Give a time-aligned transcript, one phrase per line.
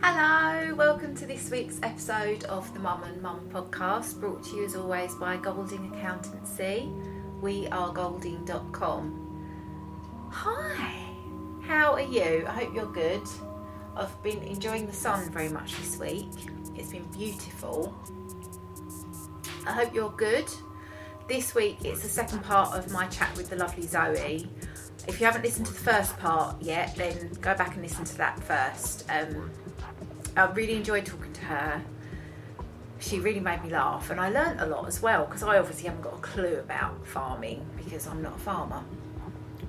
[0.00, 4.64] Hello, welcome to this week's episode of the Mum and Mum podcast, brought to you
[4.64, 6.88] as always by Golding Accountancy.
[7.40, 9.24] We are golding.com.
[10.30, 11.10] Hi,
[11.62, 12.44] how are you?
[12.46, 13.22] I hope you're good.
[13.96, 16.30] I've been enjoying the sun very much this week,
[16.76, 17.92] it's been beautiful.
[19.66, 20.48] I hope you're good.
[21.26, 24.48] This week it's the second part of my chat with the lovely Zoe.
[25.08, 28.16] If you haven't listened to the first part yet, then go back and listen to
[28.18, 29.04] that first.
[29.10, 29.50] Um,
[30.38, 31.82] I really enjoyed talking to her.
[33.00, 35.88] She really made me laugh, and I learnt a lot as well because I obviously
[35.88, 38.82] haven't got a clue about farming because I'm not a farmer,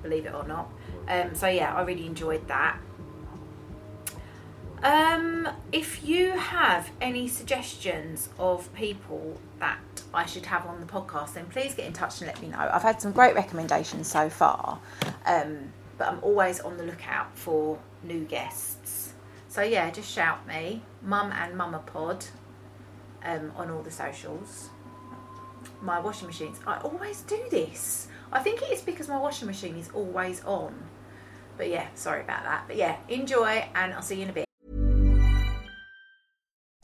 [0.02, 0.70] believe it or not.
[1.08, 2.78] Um, so yeah, I really enjoyed that.
[4.82, 9.78] Um, if you have any suggestions of people that
[10.14, 12.58] I should have on the podcast, then please get in touch and let me know.
[12.58, 14.78] I've had some great recommendations so far,
[15.26, 19.09] um, but I'm always on the lookout for new guests.
[19.50, 22.24] So yeah, just shout me, Mum and Mama Pod,
[23.24, 24.70] um, on all the socials.
[25.82, 26.60] My washing machines.
[26.68, 28.06] I always do this.
[28.30, 30.72] I think it is because my washing machine is always on.
[31.56, 32.64] But yeah, sorry about that.
[32.68, 34.49] But yeah, enjoy, and I'll see you in a bit.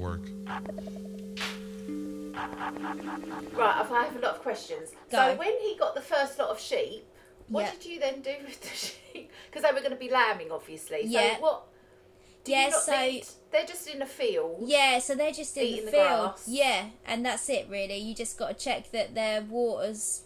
[0.00, 0.22] Work.
[3.52, 4.90] Right, I've- a lot of questions.
[5.10, 5.18] Go.
[5.18, 7.04] So when he got the first lot of sheep,
[7.48, 7.70] what Yeah.
[7.72, 9.30] did you then do with the sheep?
[9.46, 11.02] Because they were going to be lambing, obviously.
[11.04, 11.36] Yeah.
[11.36, 11.66] So what?
[12.44, 14.58] did you Yeah, not so- need- they're just in a field.
[14.62, 16.30] Yeah, so they're just in the the field.
[16.30, 16.44] grass.
[16.48, 17.96] Yeah, and that's it really.
[17.98, 20.22] You just got to check that their water's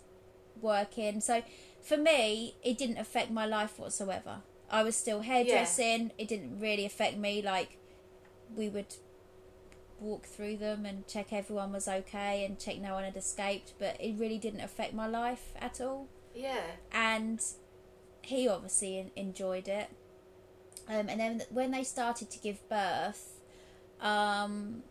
[0.60, 1.20] working.
[1.20, 1.42] So
[1.82, 4.42] for me, it didn't affect my life whatsoever.
[4.70, 6.12] I was still hairdressing.
[6.18, 7.40] It didn't really affect me.
[7.42, 7.78] Like
[8.54, 8.94] we would
[10.04, 13.96] walk through them and check everyone was okay and check no one had escaped, but
[14.00, 16.08] it really didn't affect my life at all.
[16.34, 16.62] Yeah.
[16.92, 17.40] and
[18.22, 19.88] he obviously enjoyed it.
[20.88, 23.40] Um, and then when they started to give birth,
[24.00, 24.82] um,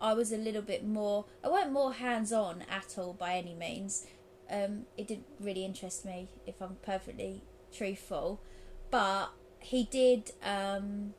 [0.00, 1.26] I was a little bit more.
[1.44, 4.06] I weren't more hands on at all by any means.
[4.50, 7.42] Um, it didn't really interest me, if I'm perfectly
[7.72, 8.40] truthful.
[8.90, 9.30] But
[9.60, 11.14] he did, um,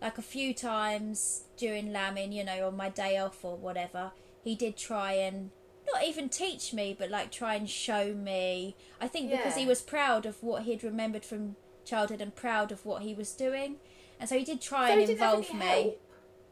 [0.00, 4.12] like a few times during lambing, you know, on my day off or whatever.
[4.44, 5.50] He did try and
[5.92, 8.76] not even teach me, but like try and show me.
[9.00, 12.84] I think because he was proud of what he'd remembered from childhood and proud of
[12.84, 13.76] what he was doing,
[14.20, 15.66] and so he did try So and he didn't have involve me.
[15.66, 16.00] help?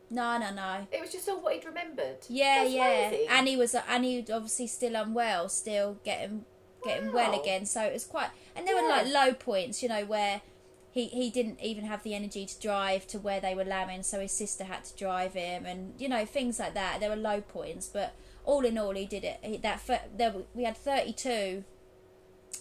[0.09, 0.87] No, no, no.
[0.93, 2.19] It was just all what he'd remembered.
[2.29, 3.27] Yeah, That's yeah, amazing.
[3.29, 6.45] and he was, and he obviously still unwell, still getting
[6.85, 7.67] getting well again.
[7.67, 10.41] So it was quite, and there were like low points, you know, where
[10.97, 14.19] he he didn't even have the energy to drive to where they were lambing, so
[14.21, 17.01] his sister had to drive him, and you know things like that.
[17.01, 18.15] There were low points, but
[18.45, 19.39] all in all, he did it.
[19.43, 19.81] He, that
[20.17, 21.65] there we had thirty two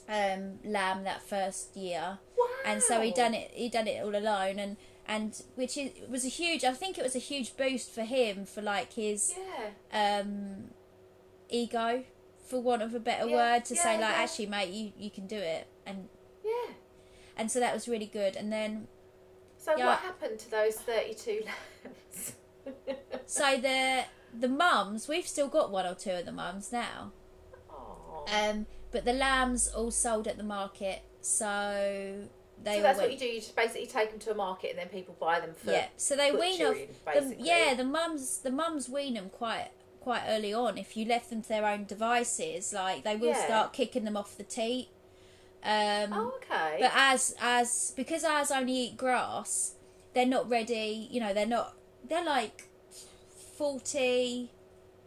[0.09, 2.19] um, lamb that first year,
[2.65, 3.15] and so he Wow.
[3.15, 3.51] done it.
[3.53, 4.77] He done it all alone, and
[5.07, 6.63] and which is, was a huge.
[6.63, 10.19] I think it was a huge boost for him for like his Yeah.
[10.19, 10.71] um,
[11.49, 12.03] ego,
[12.49, 14.23] for want of a better Yeah, word, to say like, yeah.
[14.23, 16.09] actually, mate, you you can do it, and
[16.43, 16.73] Yeah.
[17.37, 18.35] And so that was really good.
[18.35, 18.87] And then
[19.57, 19.87] So Yeah.
[19.87, 22.33] what happened to those 32 lambs?
[23.25, 24.05] so the
[24.37, 27.11] the mums, we've still got one or two of the mums now,
[27.69, 28.49] Aw.
[28.49, 32.27] um, but the lambs all sold at the market, so
[32.61, 33.09] they so that's went.
[33.09, 33.25] what you do.
[33.25, 35.87] You just basically take them to a market and then people buy them for yeah,
[35.97, 36.75] so they wean off.
[37.13, 39.69] The, yeah, the mums the mums wean them quite
[40.01, 40.77] quite early on.
[40.77, 43.45] If you left them to their own devices, like they will Yeah.
[43.45, 44.89] start kicking them off the teat.
[45.65, 46.77] Um, Oh, okay.
[46.79, 49.73] But as as because ours only eat grass,
[50.13, 51.07] they're not ready.
[51.11, 51.73] You know, they're not.
[52.07, 52.69] They're like
[53.57, 54.51] 40,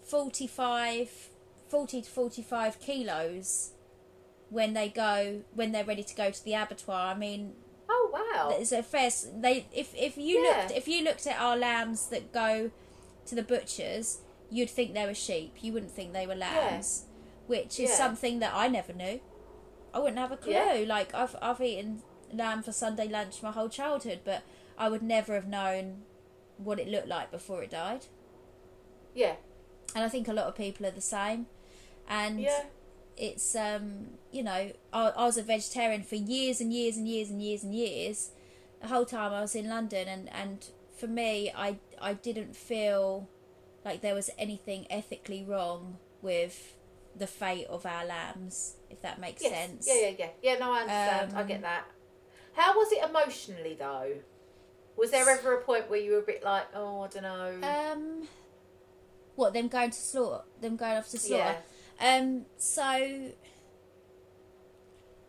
[0.05, 1.29] 45,
[1.69, 3.73] 40 to forty five kilos
[4.51, 7.09] when they go when they're ready to go to the abattoir.
[7.09, 7.53] I mean,
[7.89, 8.49] oh wow.
[8.49, 9.11] there's a fair.
[9.41, 10.63] They if if you Yeah.
[10.63, 12.71] looked if you looked at our lambs that go
[13.27, 14.19] to the butchers,
[14.51, 15.57] you'd think they were sheep.
[15.61, 17.05] You wouldn't think they were lambs,
[17.47, 17.97] which is Yeah.
[17.97, 19.21] something that I never knew.
[19.95, 20.53] I wouldn't have a clue.
[20.53, 20.85] Yeah.
[20.87, 22.03] Like I've I've eaten
[22.33, 24.43] lamb for Sunday lunch my whole childhood, but
[24.77, 26.03] I would never have known
[26.59, 28.07] what it looked like before it died.
[29.15, 29.37] Yeah.
[29.95, 31.47] And I think a lot of people are the same.
[32.09, 32.65] And Yeah.
[33.17, 37.31] it's um you know I, I was a vegetarian for years and years and years
[37.31, 38.31] and years and years
[38.81, 40.65] the whole time I was in London and and
[40.97, 43.29] for me I I didn't feel
[43.85, 46.75] like there was anything ethically wrong with
[47.19, 49.53] the fate of our lambs if that makes Yes.
[49.53, 50.29] sense Yeah, yeah, yeah.
[50.43, 51.33] Yeah, no, I understand.
[51.37, 51.85] I Um, get that.
[52.55, 54.13] How was it emotionally though?
[54.97, 57.69] Was there ever a point where you were a bit like, oh, I don't know?
[57.69, 58.29] um
[59.37, 61.57] what them going to slaughter them going off to slaughter
[62.01, 62.19] Yeah.
[62.19, 63.31] um so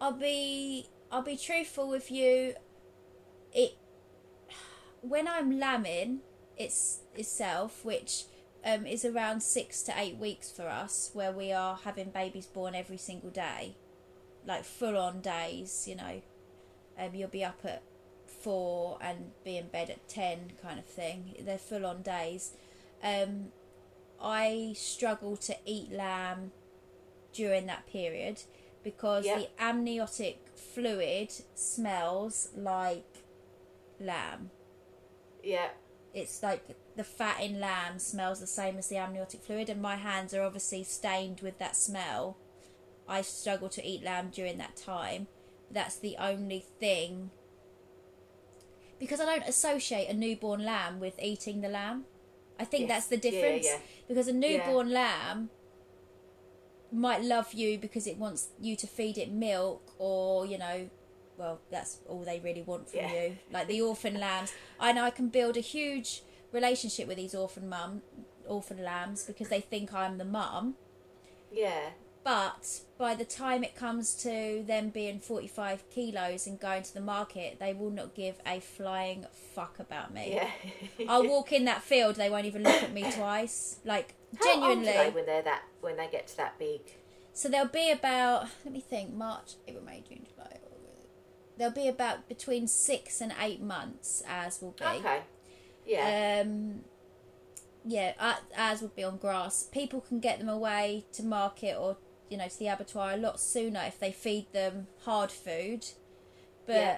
[0.01, 2.56] I'll be I'll be truthful with you
[3.53, 3.74] it
[5.01, 6.21] when I'm lambing
[6.57, 8.24] it's itself which
[8.66, 12.76] um, is around six to eight weeks for us where we are having babies born
[12.76, 13.76] every single day
[14.46, 16.22] like full on days you know
[16.98, 17.82] um, you'll be up at
[18.26, 22.54] four and be in bed at ten kind of thing they're full on days
[23.04, 23.48] um,
[24.22, 26.52] I struggle to eat lamb
[27.34, 28.42] during that period
[28.84, 29.38] because Yeah.
[29.40, 33.06] the amniotic fluid smells like
[34.00, 34.52] lamb.
[35.44, 35.70] yeah.
[36.14, 36.66] It's like
[37.00, 40.42] the fat in lamb smells the same as the amniotic fluid, and my hands are
[40.42, 42.36] obviously stained with that smell.
[43.07, 45.28] I struggle to eat lamb during that time.
[45.72, 47.31] That's the only thing.
[49.00, 52.04] Because I don't associate a newborn lamb with eating the lamb.
[52.60, 52.90] I think Yes.
[52.90, 53.66] that's the Yeah, yeah, difference.
[53.68, 53.80] yeah.
[54.10, 55.50] Because a newborn lamb
[56.92, 60.90] might love you because it wants you to feed it milk or, you know,
[61.38, 63.13] well, that's all they really want from Yeah.
[63.13, 63.38] you.
[63.53, 64.51] Like the orphan lambs.
[64.82, 68.01] I know I can build a huge relationship with these orphan mum
[68.48, 70.75] orphan lambs because they think I'm the mum.
[71.51, 71.91] Yeah.
[72.24, 77.01] But by the time it comes to them being 45 kilos and going to the
[77.01, 79.25] market, they will not give a flying
[79.56, 80.34] fuck about me.
[80.34, 80.50] Yeah.
[81.10, 83.77] I'll walk in that field, they won't even look at me twice.
[83.86, 84.89] Like, How genuinely.
[84.89, 86.82] old are they when they're that when they get to that big?
[87.34, 90.58] So they'll be about, let me think, March, April, May, June, July.
[91.58, 94.86] There'll be about between six and eight months, as will be.
[94.86, 95.22] Okay.
[95.89, 96.41] Yeah.
[96.46, 96.81] Um,
[97.86, 98.13] yeah,
[98.55, 99.63] as would be on grass.
[99.72, 101.98] People can get them away to market or
[102.29, 105.86] you know to the abattoir a lot sooner if they feed them hard food.
[106.67, 106.98] But Yeah.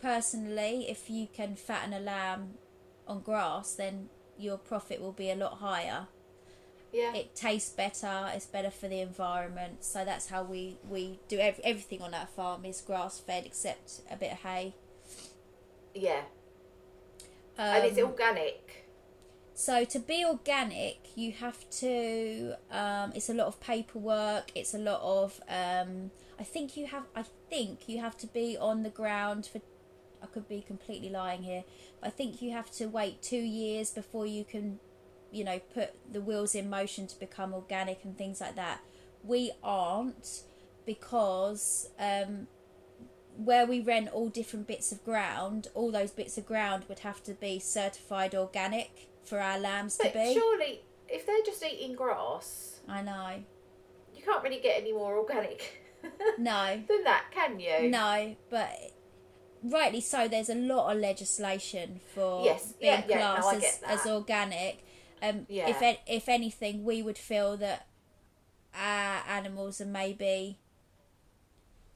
[0.00, 2.54] personally, if you can fatten a lamb
[3.06, 6.08] on grass, then your profit will be a lot higher.
[6.92, 7.12] yeah.
[7.14, 8.30] It tastes better.
[8.34, 9.84] It's better for the environment.
[9.84, 14.00] So that's how we we do ev- everything on our farm is grass fed except
[14.10, 14.74] a bit of hay.
[15.94, 16.22] yeah.
[17.58, 18.84] And it's Um, organic.
[19.54, 22.54] So to be organic, you have to.
[22.70, 24.52] Um, it's a lot of paperwork.
[24.54, 25.40] It's a lot of.
[25.48, 27.04] Um, I think you have.
[27.16, 29.60] I think you have to be on the ground for.
[30.22, 31.64] I could be completely lying here,
[32.00, 34.80] but I think you have to wait two years before you can
[35.30, 38.80] you know put the wheels in motion to become organic and things like that.
[39.24, 40.42] We aren't
[40.86, 42.46] because um,
[43.38, 47.22] where we rent all different bits of ground, all those bits of ground would have
[47.22, 50.34] to be certified organic for our lambs to But be.
[50.34, 53.44] surely, if they're just eating grass, I know.
[54.14, 55.82] you can't really get any more organic
[56.38, 56.82] No.
[56.88, 57.88] than that, can you?
[57.88, 58.70] No, but
[59.62, 60.26] rightly so.
[60.26, 64.84] There's a lot of legislation for Yes, being yeah, yeah, no, classed as, as organic.
[65.22, 65.68] Um, Yeah.
[65.70, 67.86] If if anything, we would feel that
[68.74, 70.58] our animals are maybe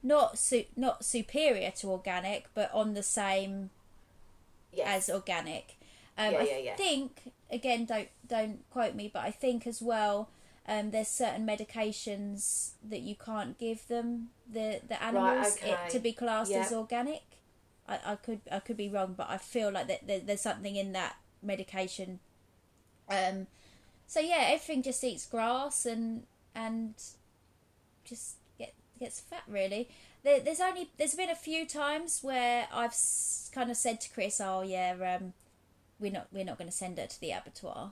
[0.03, 3.69] not su- not superior to organic, but on the same
[4.71, 5.07] Yes.
[5.09, 5.75] as organic.
[6.17, 6.75] Um, Yeah, I yeah, yeah.
[6.75, 10.29] think again, don't don't quote me, but I think as well,
[10.67, 15.89] um, there's certain medications that you can't give them the the animals it, okay.
[15.89, 17.23] to be classed as organic.
[17.87, 20.75] I, I could I could be wrong, but I feel like that there, there's something
[20.75, 22.19] in that medication.
[23.09, 23.47] Um,
[24.07, 26.23] so yeah, everything just eats grass and
[26.55, 26.93] and
[28.05, 28.35] just
[28.99, 29.89] gets fat really.
[30.23, 32.95] There, there's only there's been a few times where I've
[33.51, 35.33] kind of said to Chris, "Oh yeah, um,
[35.99, 37.91] we're not we're not going to send her to the abattoir,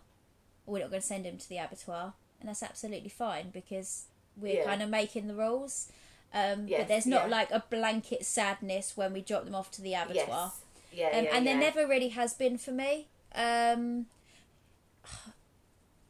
[0.66, 4.06] or we're not going to send him to the abattoir," and that's absolutely fine because
[4.38, 4.66] we're Yeah.
[4.66, 5.92] kind of making the rules.
[6.34, 7.36] Um, Yes, but there's not yeah.
[7.38, 10.54] like a blanket sadness when we drop them off to the abattoir.
[10.94, 11.12] Yes.
[11.14, 13.08] Yeah, Um, yeah, and there never really has been for me.
[13.36, 14.06] Um,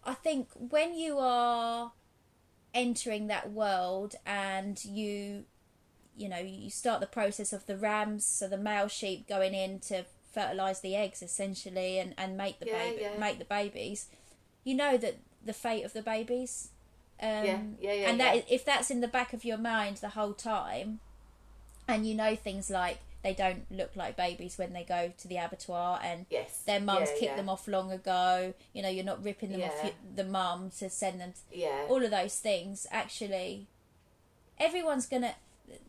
[0.04, 1.92] I think when you are
[2.74, 5.46] entering that world and you,
[6.18, 9.80] you know, you start the process of the rams, so the male sheep going in
[9.82, 13.18] to fertilize the eggs essentially and, and make the Yeah, baby yeah.
[13.20, 14.08] make the babies.
[14.64, 16.70] You know that the fate of the babies.
[17.22, 20.10] Um, Yeah, yeah, yeah, And that if that's in the back of your mind the
[20.10, 21.00] whole time,
[21.88, 25.38] and you know things like they don't look like babies when they go to the
[25.38, 26.64] abattoir and Yes.
[26.66, 27.36] their mums Yeah, kicked yeah.
[27.36, 29.90] them off long ago you know you're not ripping them off Yeah.
[29.90, 31.86] y- the mum to send them to, Yeah.
[31.90, 33.68] all of those things actually
[34.60, 35.36] everyone's gonna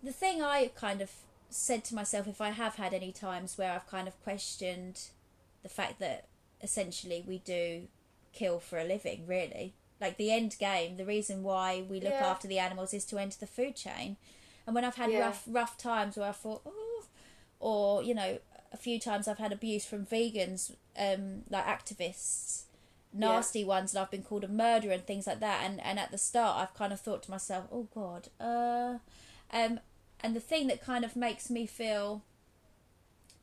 [0.03, 1.11] the thing i kind of
[1.51, 5.09] said to myself if i have had any times where i've kind of questioned
[5.63, 6.27] the fact that
[6.63, 7.89] essentially we do
[8.33, 12.49] kill for a living really like the end game the reason why we look after
[12.49, 14.17] the animals is to enter the food chain
[14.67, 16.82] and when i've had rough rough times where i thought oh
[17.63, 18.39] or you know
[18.73, 22.65] a few times i've had abuse from vegans um like activists
[23.15, 25.63] nasty ones and i've been called a murderer and things like that.
[25.65, 28.99] And and at the start i've kind of thought to myself oh god uh
[29.53, 29.81] um
[30.21, 32.23] and the thing that kind of makes me feel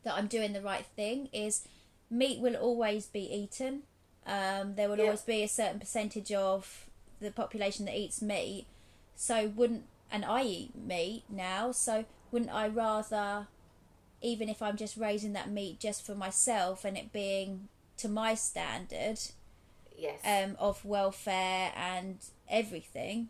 [0.03, 1.67] that i'm doing the right thing is
[2.09, 3.83] meat will always be eaten.
[4.25, 5.05] Um there will Yeah.
[5.05, 6.88] always be a certain percentage of
[7.21, 8.65] the population that eats meat.
[9.15, 13.47] So wouldn't and i eat meat now so wouldn't i rather
[14.21, 18.33] even if I'm just raising that meat just for myself and it being to my
[18.35, 19.19] standard
[19.97, 20.19] Yes.
[20.23, 22.17] um, of welfare and
[22.49, 23.29] everything,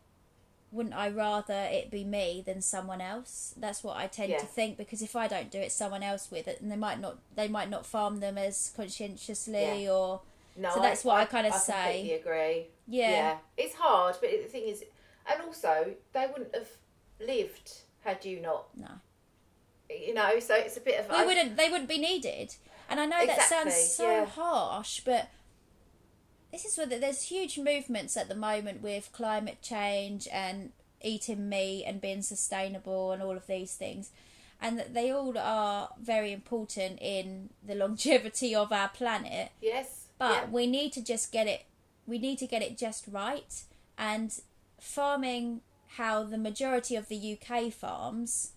[0.72, 3.56] wouldn't I rather it be me than someone else?
[3.58, 4.38] That's what I tend Yeah.
[4.38, 7.00] to think because if I don't do it, someone else with it, and they might
[7.00, 9.92] not they might not farm them as conscientiously Yeah.
[9.92, 10.22] or
[10.56, 11.74] No, so that's what I kinda say.
[11.74, 12.68] I completely agree.
[12.88, 13.38] Yeah.
[13.58, 14.84] it's hard, but the thing is,
[15.26, 16.70] and also they wouldn't have
[17.20, 18.66] lived had you not.
[18.78, 18.88] no.
[19.90, 21.10] You know, so it's a bit of.
[21.10, 22.56] we wouldn't they wouldn't be needed
[22.90, 24.26] and i know that sounds so yeah.
[24.26, 25.30] harsh but
[26.52, 31.84] this is where there's huge movements at the moment with climate change and eating meat
[31.86, 34.10] and being sustainable and all of these things
[34.62, 40.08] and that they all are very important in the longevity of our planet Yes.
[40.18, 40.46] but yeah.
[40.50, 41.66] we need to just get it
[42.08, 43.62] we need to get it just right
[43.98, 44.40] and
[44.80, 45.62] farming
[45.98, 48.54] how the majority of the UK farms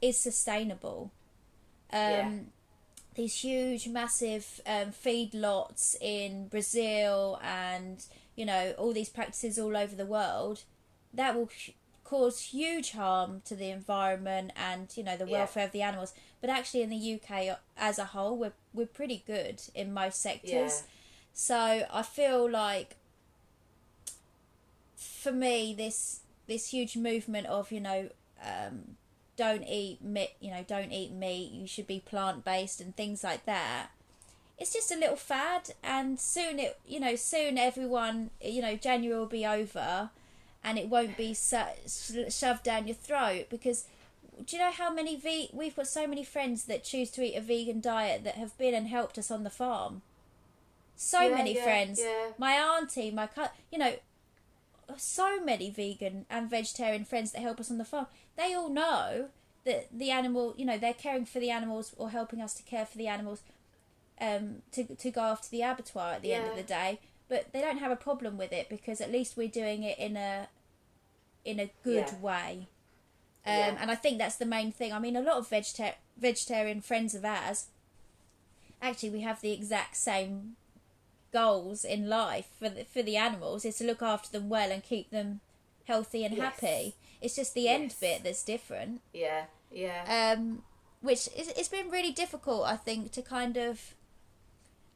[0.00, 1.10] is sustainable
[1.92, 2.30] um Yeah.
[3.16, 8.04] these huge massive um, feed lots in Brazil and
[8.36, 10.62] you know all these practices all over the world
[11.12, 11.72] that will hu-
[12.04, 15.38] cause huge harm to the environment and you know the Yeah.
[15.38, 19.22] welfare of the animals but actually in the UK as a whole we're we're pretty
[19.26, 20.80] good in most sectors Yeah.
[21.32, 22.96] so I feel like
[24.96, 28.08] for me this this huge movement of you know
[28.42, 28.96] um,
[29.44, 33.24] don't eat meat you know don't eat meat you should be plant based and things
[33.24, 33.86] like that
[34.58, 39.18] it's just a little fad and soon it you know soon everyone you know January
[39.18, 40.10] will be over
[40.62, 41.62] and it won't be so,
[42.28, 43.86] shoved down your throat because
[44.46, 47.34] do you know how many ve- we've got so many friends that choose to eat
[47.34, 50.02] a vegan diet that have been and helped us on the farm.
[50.96, 51.98] So Yeah, many yeah, friends.
[52.02, 52.26] yeah.
[52.36, 53.94] my auntie my cut you know
[54.96, 58.06] so many vegan and vegetarian friends that help us on the farm
[58.40, 59.28] they all know
[59.64, 62.86] that the animal you know they're caring for the animals or helping us to care
[62.86, 63.42] for the animals
[64.20, 67.60] um to to go to the abattoir at the end of the day but they
[67.60, 70.48] don't have a problem with it because at least we're doing it in a
[71.44, 72.18] in a good Yeah.
[72.20, 72.68] way.
[73.46, 73.76] Um, Yeah.
[73.80, 74.92] And I think that's the main thing.
[74.92, 77.68] I mean, a lot of vegeta- vegetarian friends of ours,
[78.82, 80.56] actually, we have the exact same
[81.32, 84.82] goals in life for the, for the animals is to look after them well and
[84.82, 85.40] keep them
[85.86, 86.60] healthy and Yes.
[86.60, 86.94] happy.
[87.20, 90.62] It's just the end bit that's different Yeah, yeah, um,
[91.00, 93.94] which is, it's been really difficult, I think, to kind of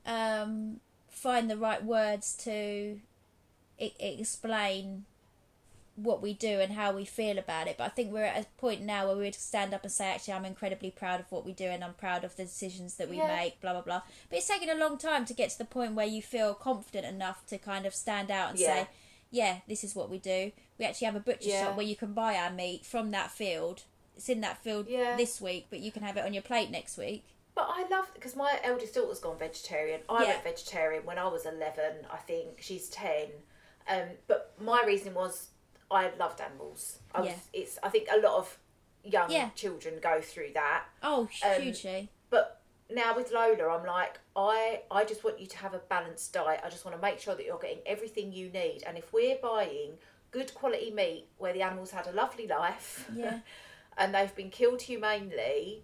[0.07, 3.01] um, find the right words to
[3.81, 5.05] I- explain
[5.97, 7.77] what we do and how we feel about it.
[7.79, 10.07] But I think we're at a point now where we would stand up and say,
[10.07, 13.09] actually, I'm incredibly proud of what we do and I'm proud of the decisions that
[13.09, 13.29] we Yeah.
[13.29, 14.03] make, blah, blah, blah.
[14.29, 17.07] But it's taken a long time to get to the point where you feel confident
[17.07, 18.67] enough to kind of stand out and Yeah.
[18.85, 18.89] say,
[19.31, 20.51] yeah, this is what we do.
[20.79, 21.65] We actually have a butcher Yeah.
[21.65, 23.85] shop where you can buy our meat from that field.
[24.17, 25.17] It's in that field Yeah.
[25.17, 27.25] this week, but you can have it on your plate next week.
[27.55, 30.03] But I love because my eldest daughter's gone vegetarian.
[30.09, 30.29] I Yeah.
[30.31, 32.07] went vegetarian when I was eleven.
[32.11, 33.31] I think she's ten.
[33.87, 35.51] Um, but my reason was
[35.91, 36.99] I loved animals.
[37.15, 37.37] I was, Yeah.
[37.53, 38.59] It's I think a lot of
[39.05, 39.51] young Yeah.
[39.51, 40.87] children go through that.
[41.03, 42.09] Oh, Um, hugely.
[42.31, 46.33] But now with Lola, I'm like, I I just want you to have a balanced
[46.33, 46.61] diet.
[46.65, 48.83] I just want to make sure that you're getting everything you need.
[48.85, 49.99] And if we're buying
[50.37, 53.39] good quality meat where the animals had a lovely life, Yeah.
[53.99, 55.83] and they've been killed humanely,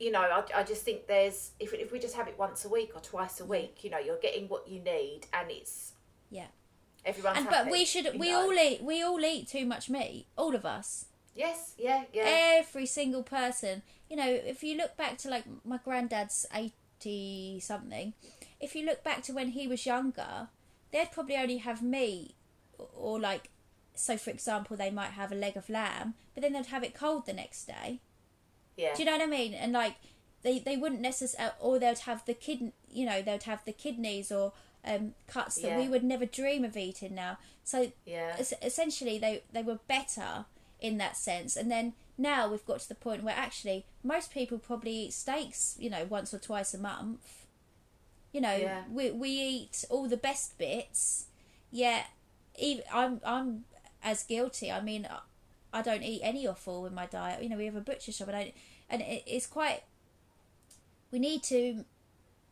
[0.00, 2.70] you know, I, I just think there's if if we just have it once a
[2.78, 5.92] week or twice a week, you know, you're getting what you need, and it's
[6.30, 6.48] Yeah.
[7.04, 8.40] everyone's And happy, but we should we know.
[8.46, 10.26] all eat we all eat too much meat.
[10.36, 10.88] All of us.
[11.44, 12.24] yes, yeah, yeah,
[12.60, 13.82] Every single person.
[14.10, 18.14] You know, if you look back to like my granddad's eighty something,
[18.60, 20.48] if you look back to when he was younger,
[20.92, 22.34] they'd probably only have meat
[23.06, 23.50] or like
[23.94, 26.94] so for example they might have a leg of lamb, but then they'd have it
[26.94, 28.00] cold the next day.
[28.76, 29.54] yeah, Do you know what I mean?
[29.54, 29.96] And like
[30.42, 34.30] they they wouldn't necessarily, or they'd have the kid, you know, they'd have the kidneys
[34.32, 34.52] or
[34.84, 37.38] um, cuts that we would never dream of eating now.
[37.62, 38.36] So Yeah.
[38.38, 40.44] es- essentially, they they were better
[40.80, 41.56] in that sense.
[41.56, 45.76] And then now we've got to the point where actually most people probably eat steaks,
[45.78, 47.46] you know, once or twice a month.
[48.32, 48.84] You know, Yeah.
[48.90, 51.26] we we eat all the best bits.
[51.70, 52.06] Yet,
[52.58, 53.64] even I'm I'm
[54.04, 54.70] as guilty.
[54.70, 55.08] I mean,
[55.72, 57.42] I don't eat any offal in my diet.
[57.42, 58.52] You know, we have a butcher shop, and I
[58.88, 59.82] and it, it's quite.
[61.10, 61.84] We need to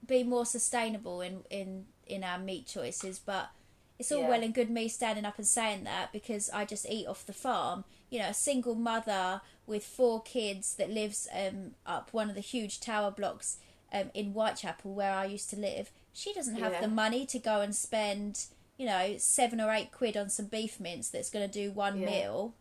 [0.06, 3.50] be more sustainable in in in our meat choices, but
[3.98, 4.28] it's all Yeah.
[4.30, 7.32] well and good me standing up and saying that because I just eat off the
[7.32, 7.84] farm.
[8.10, 12.40] You know, a single mother with four kids that lives um, up one of the
[12.40, 13.58] huge tower blocks
[13.92, 15.90] um, in Whitechapel where I used to live.
[16.12, 16.80] She doesn't have Yeah.
[16.82, 18.46] the money to go and spend,
[18.82, 22.00] you know, seven or eight quid on some beef mince that's going to do one
[22.00, 22.06] Yeah.
[22.10, 22.54] meal.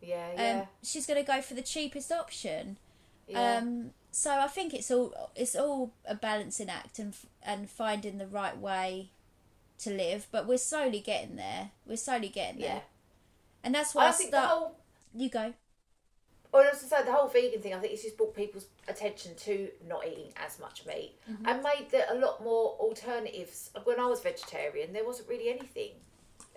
[0.00, 2.78] yeah, Um, yeah, she's going to go for the cheapest option.
[3.26, 3.56] yeah.
[3.56, 8.26] Um, so I think it's all it's all a balancing act and and finding the
[8.28, 9.10] right way
[9.78, 10.28] to live.
[10.30, 11.70] But we're slowly getting there.
[11.84, 12.80] We're slowly getting there, yeah.
[13.64, 14.48] and that's why I, I think start.
[14.48, 14.76] whole
[15.12, 15.54] You go.
[16.54, 17.74] Well, as I was to say the whole vegan thing.
[17.74, 21.48] I think it's just brought people's attention to not eating as much meat Mm-hmm.
[21.48, 23.70] and made there a lot more alternatives.
[23.82, 25.90] When I was vegetarian, there wasn't really anything,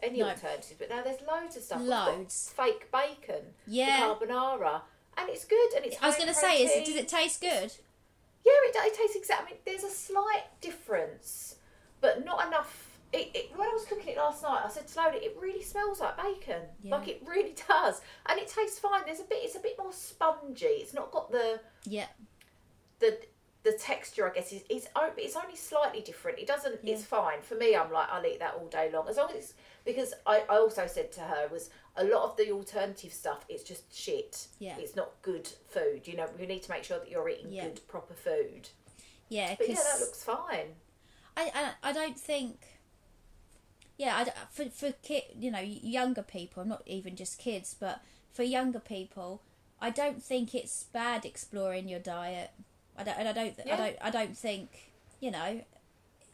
[0.04, 0.28] any No.
[0.30, 0.76] alternatives.
[0.78, 1.82] But now there's loads of stuff.
[1.82, 2.54] Loads.
[2.56, 4.02] fake bacon, Yeah.
[4.02, 4.82] carbonara,
[5.18, 5.74] and it's good.
[5.76, 5.98] And it's.
[6.00, 7.74] I was going to say, is it, does it taste good?
[8.46, 9.48] Yeah, it, it tastes exactly.
[9.48, 11.56] I mean, there's a slight difference,
[12.02, 12.87] but not enough.
[13.14, 15.64] It, it, when I was cooking it last night, I said to Lola, it really
[15.64, 16.64] smells like bacon.
[16.82, 16.98] Yeah.
[16.98, 19.02] Like it really does, and it tastes fine.
[19.06, 19.40] There's a bit.
[19.44, 20.66] It's a bit more spongy.
[20.66, 22.08] It's not got the Yeah.
[23.00, 23.18] the
[23.64, 24.30] the texture.
[24.30, 26.40] I guess is it's it's only slightly different.
[26.40, 26.80] It doesn't.
[26.84, 27.76] It's fine for me.
[27.78, 29.54] I'm like I'll eat that all day long as long as it's
[29.86, 33.46] because I, I also said to her was a lot of the alternative stuff.
[33.48, 34.48] It's just shit.
[34.60, 34.76] Yeah.
[34.78, 36.08] It's not good food.
[36.08, 37.64] You know, you need to make sure that you're eating Yeah.
[37.70, 38.68] good proper food.
[39.30, 40.76] Yeah, But yeah, that looks fine.
[41.38, 41.52] I,
[41.84, 42.60] I I don't think.
[43.98, 48.44] Yeah, I, for for kid, you know, younger people, not even just kids, but for
[48.44, 49.42] younger people,
[49.82, 52.52] I don't think it's bad exploring your diet.
[52.98, 55.62] I don't, and I don't, I don't, I don't think, you know,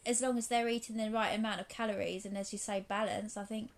[0.06, 3.36] as long as they're eating the right amount of calories and as you say, balance.
[3.38, 3.69] I think,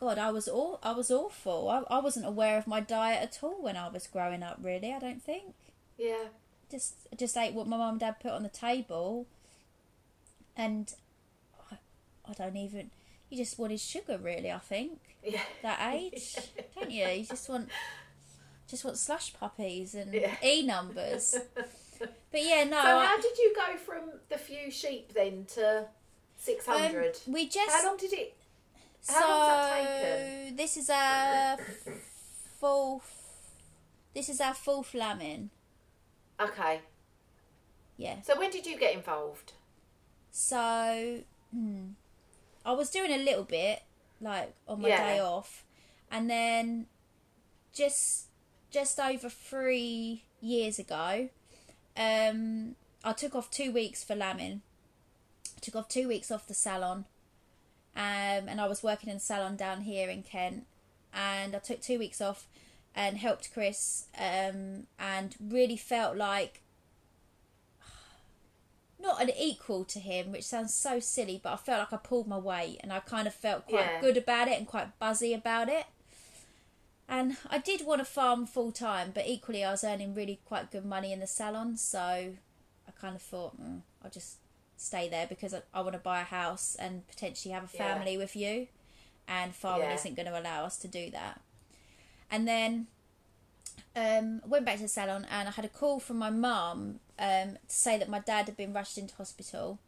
[0.00, 1.68] God, I was all, I was awful.
[1.68, 4.58] I, I wasn't aware of my diet at all when I was growing up.
[4.62, 5.54] Really, I don't think
[5.98, 6.28] Yeah.
[6.70, 9.26] just just ate what my mum and dad put on the table,
[10.56, 10.94] and
[12.28, 12.90] I, don't even.
[13.30, 14.50] You just wanted sugar, really.
[14.52, 15.40] I think Yeah.
[15.62, 16.36] that age,
[16.74, 17.06] don't you?
[17.06, 17.68] You just want
[18.68, 20.34] just want slush puppies and Yeah.
[20.44, 21.34] e numbers.
[22.30, 22.76] But yeah, no.
[22.82, 25.86] So I- how did you go from the few sheep then to
[26.36, 27.18] six hundred?
[27.26, 28.36] um, we just how long did it?
[29.00, 30.56] so how long was that taken?
[30.56, 31.56] this is our
[32.60, 33.22] fourth.
[34.14, 35.48] This is our fourth lambing.
[36.38, 36.80] Okay.
[37.96, 38.20] Yeah.
[38.22, 39.52] So when did you get involved?
[40.30, 41.92] So, hmm,
[42.66, 43.82] I was doing a little bit
[44.20, 45.12] like on my Yeah.
[45.14, 45.64] day off,
[46.10, 46.86] and then
[47.72, 48.26] just
[48.70, 51.28] just over three years ago,
[51.96, 52.74] um,
[53.04, 54.62] I took off two weeks for lambing.
[55.56, 57.06] I took off two weeks off the salon,
[57.94, 60.66] um, and I was working in a salon down here in Kent,
[61.14, 62.48] and I took two weeks off
[62.94, 66.62] and helped Chris, um, and really felt like
[68.98, 72.26] not an equal to him, which sounds so silly, but I felt like I pulled
[72.26, 74.00] my weight and I kind of felt quite Yeah.
[74.00, 75.86] good about it and quite buzzy about it.
[77.08, 80.72] And I did want to farm full time, but equally I was earning really quite
[80.72, 84.38] good money in the salon, so I kind of thought mm, I'll just
[84.76, 87.94] stay there because I, I want to buy a house and potentially have a Yeah.
[87.94, 88.66] family with you,
[89.28, 89.94] and farming Yeah.
[89.94, 91.40] isn't going to allow us to do that.
[92.28, 92.88] And then
[93.96, 97.56] um, went back to the salon and I had a call from my mum um,
[97.68, 99.78] to say that my dad had been rushed into hospital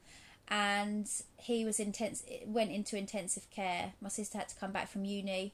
[0.48, 3.92] and he was intense went into intensive care.
[4.00, 5.52] My sister had to come back from uni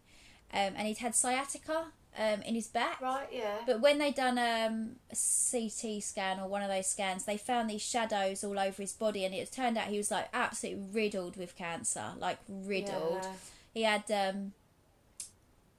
[0.53, 1.87] um, and he'd had sciatica
[2.19, 3.01] um, in his back.
[3.01, 3.59] Right, yeah.
[3.67, 7.69] But when they done um, a CT scan or one of those scans, they found
[7.69, 11.37] these shadows all over his body, and it turned out he was like absolutely riddled
[11.37, 13.21] with cancer, like riddled.
[13.23, 13.33] Yeah.
[13.73, 14.53] He had um,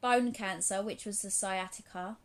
[0.01, 2.17] bone cancer, which was the sciatica.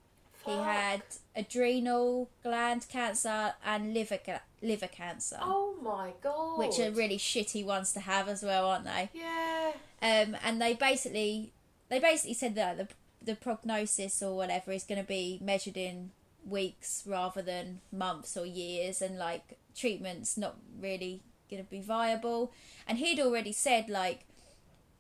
[0.47, 1.03] He had
[1.37, 6.59] adrenal gland cancer and liver ca- liver cancer, Oh my god.
[6.59, 9.11] which are really shitty ones to have as well, aren't they?
[9.15, 9.73] Yeah.
[10.03, 11.53] um, and they basically
[11.89, 12.89] they basically said that the
[13.23, 16.11] the prognosis or whatever is going to be measured in
[16.47, 22.51] weeks rather than months or years, and like treatment's not really going to be viable.
[22.89, 24.21] And he'd already said like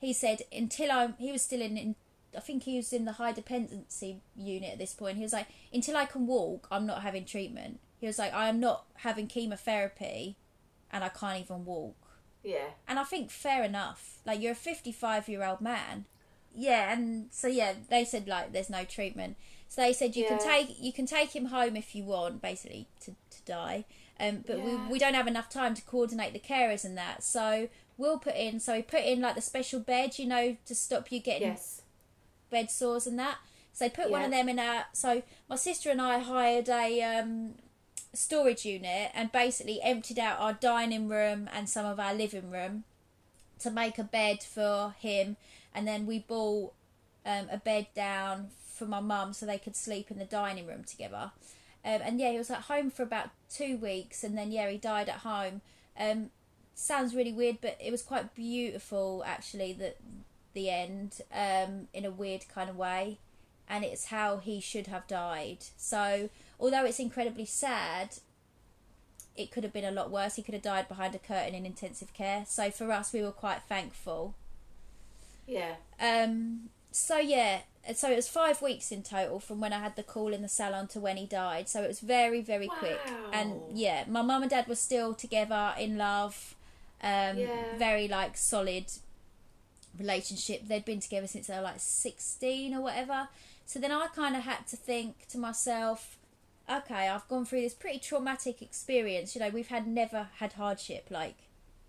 [0.00, 1.96] he said until I'm he was still in, in
[2.36, 5.16] I think he was in the high dependency unit at this point.
[5.16, 7.80] He was like until I can walk, I'm not having treatment.
[7.98, 10.36] He was like I am not having chemotherapy,
[10.90, 11.96] and I can't even walk.
[12.42, 12.70] Yeah.
[12.88, 14.18] And I think fair enough.
[14.24, 16.06] Like you're a 55 year old man.
[16.54, 19.36] Yeah, and so yeah, they said like there's no treatment.
[19.68, 22.88] So they said you can take you can take him home if you want, basically
[23.00, 23.84] to to die.
[24.18, 24.64] Um, but Yeah.
[24.64, 27.22] we we don't have enough time to coordinate the carers and that.
[27.22, 28.58] So we'll put in.
[28.60, 31.79] So we put in like the special bed, you know, to stop you getting Yes.
[32.50, 33.38] Bed sores and that.
[33.72, 34.86] So they put one of them in our.
[34.92, 37.54] So my sister and I hired a um,
[38.12, 42.84] storage unit and basically emptied out our dining room and some of our living room
[43.60, 45.36] to make a bed for him,
[45.74, 46.72] and then we bought
[47.24, 50.82] um, a bed down for my mum so they could sleep in the dining room
[50.84, 51.32] together.
[51.84, 54.78] Um, and yeah, he was at home for about two weeks, and then yeah, he
[54.78, 55.60] died at home.
[55.98, 56.30] Um,
[56.74, 59.72] sounds really weird, but it was quite beautiful actually.
[59.74, 59.98] That
[60.54, 63.18] the end um, in a weird kind of way,
[63.68, 65.58] and it's how he should have died.
[65.76, 68.16] So although it's incredibly sad,
[69.36, 70.36] it could have been a lot worse.
[70.36, 72.44] He could have died behind a curtain in intensive care.
[72.46, 74.34] So for us, we were quite thankful.
[75.46, 75.76] Yeah.
[76.00, 77.60] Um, so yeah,
[77.94, 80.48] so it was five weeks in total from when I had the call in the
[80.48, 81.68] salon to when he died.
[81.68, 83.00] So it was very, very quick.
[83.32, 86.54] And yeah, my mum and dad were still together in love.
[87.02, 87.76] Um, Yeah.
[87.78, 88.86] very like solid
[89.98, 90.66] relationship.
[90.66, 93.28] They'd been together since they were like sixteen or whatever.
[93.66, 96.18] So then I kind of had to think to myself,
[96.68, 99.34] okay, I've gone through this pretty traumatic experience.
[99.34, 101.36] You know, we've had never had hardship, like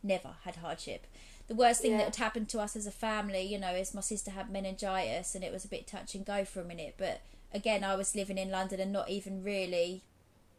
[0.04, 1.08] never had hardship.
[1.48, 1.98] The worst thing Yeah.
[1.98, 5.36] that had happened to us as a family, you know, is my sister had meningitis
[5.36, 6.96] and it was a bit touch and go for a minute.
[6.98, 7.22] But
[7.54, 10.04] again, I was living in London and not even really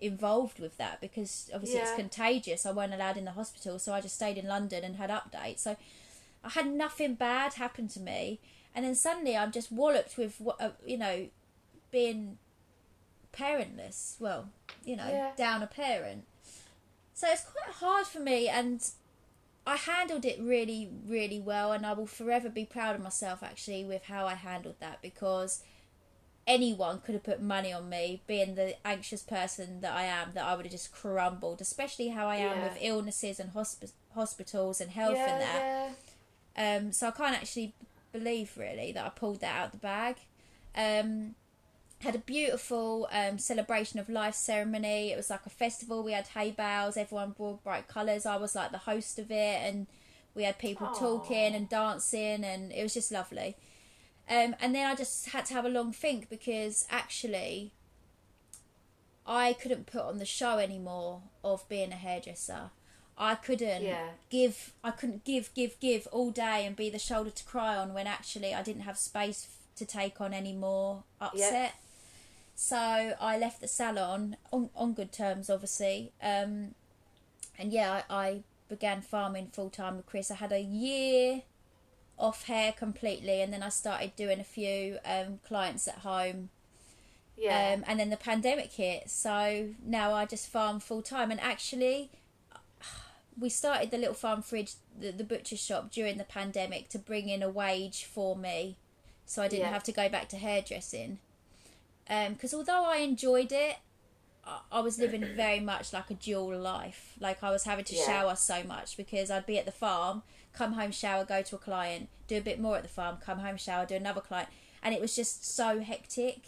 [0.01, 2.67] involved with that because obviously it's contagious.
[2.67, 5.61] I weren't allowed in the hospital, so I just stayed in London and had updates.
[5.61, 5.77] So
[6.45, 8.41] I had nothing bad happen to me,
[8.75, 11.29] and then suddenly I'm just walloped with what uh, you know,
[11.91, 12.39] being
[13.33, 14.17] parentless.
[14.21, 14.49] Well,
[14.85, 15.33] you know, Yeah.
[15.37, 16.25] down a parent.
[17.15, 18.85] So it's quite hard for me, and
[19.67, 23.85] I handled it really, really well, and I will forever be proud of myself actually
[23.85, 25.63] with how I handled that because
[26.47, 30.45] anyone could have put money on me, being the anxious person that I am, that
[30.45, 32.69] I would have just crumbled, especially how I am Yeah.
[32.69, 35.55] with illnesses and hospi- hospitals and health yeah, and that.
[35.61, 35.91] yeah.
[36.57, 37.75] Um, so I can't actually
[38.13, 40.17] believe really that I pulled that out the bag.
[40.77, 41.35] Um,
[42.01, 45.13] had a beautiful um, celebration of life ceremony.
[45.13, 46.03] It was like a festival.
[46.03, 46.97] We had hay bales.
[46.97, 48.27] Everyone brought bright colours.
[48.27, 49.87] I was like the host of it, and
[50.35, 50.99] we had people Aw.
[50.99, 53.57] talking and dancing, and it was just lovely.
[54.29, 57.73] Um, and then I just had to have a long think because actually,
[59.27, 62.71] I couldn't put on the show anymore of being a hairdresser.
[63.19, 64.11] I couldn't Yeah.
[64.31, 64.73] give.
[64.83, 68.07] I couldn't give, give, give all day and be the shoulder to cry on when
[68.07, 71.75] actually I didn't have space f- to take on any more upset.
[72.55, 72.77] So
[73.21, 76.13] I left the salon on on good terms, obviously.
[76.23, 76.75] Um,
[77.59, 80.31] and yeah, I, I began farming full time with Chris.
[80.31, 81.43] I had a year
[82.19, 86.51] off hair completely, and then I started doing a few um, clients at home.
[87.37, 87.75] Yeah.
[87.75, 91.31] Um, and then the pandemic hit, so now I just farm full time.
[91.31, 92.11] And actually,
[93.39, 97.29] we started the little farm fridge, the, the butcher shop during the pandemic to bring
[97.29, 98.77] in a wage for me,
[99.27, 99.71] so I didn't Yeah.
[99.73, 101.19] have to go back to hairdressing.
[102.07, 103.77] Because although I enjoyed it,
[104.45, 107.15] I, I was living very much like a dual life.
[107.19, 108.05] Like I was having to Yeah.
[108.07, 111.59] shower so much because I'd be at the farm, come home, shower, go to a
[111.59, 114.49] client, do a bit more at the farm, come home, shower, do another client,
[114.83, 116.43] and it was just so hectic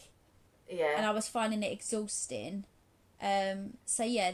[0.68, 0.94] yeah.
[0.96, 2.64] and I was finding it exhausting.
[3.22, 4.32] Um, so yeah,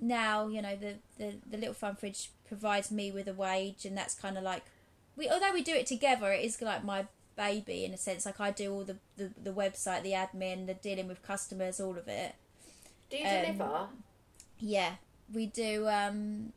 [0.00, 3.96] now you know the, the the little fun fridge provides me with a wage, and
[3.96, 4.64] that's kind of like
[5.16, 7.06] we although we do it together, it is like my
[7.36, 8.26] baby in a sense.
[8.26, 11.96] Like I do all the the, the website, the admin, the dealing with customers, all
[11.96, 12.34] of it.
[13.10, 13.86] Do you um, deliver?
[14.58, 14.92] Yeah,
[15.32, 15.88] we do.
[15.88, 16.52] Um,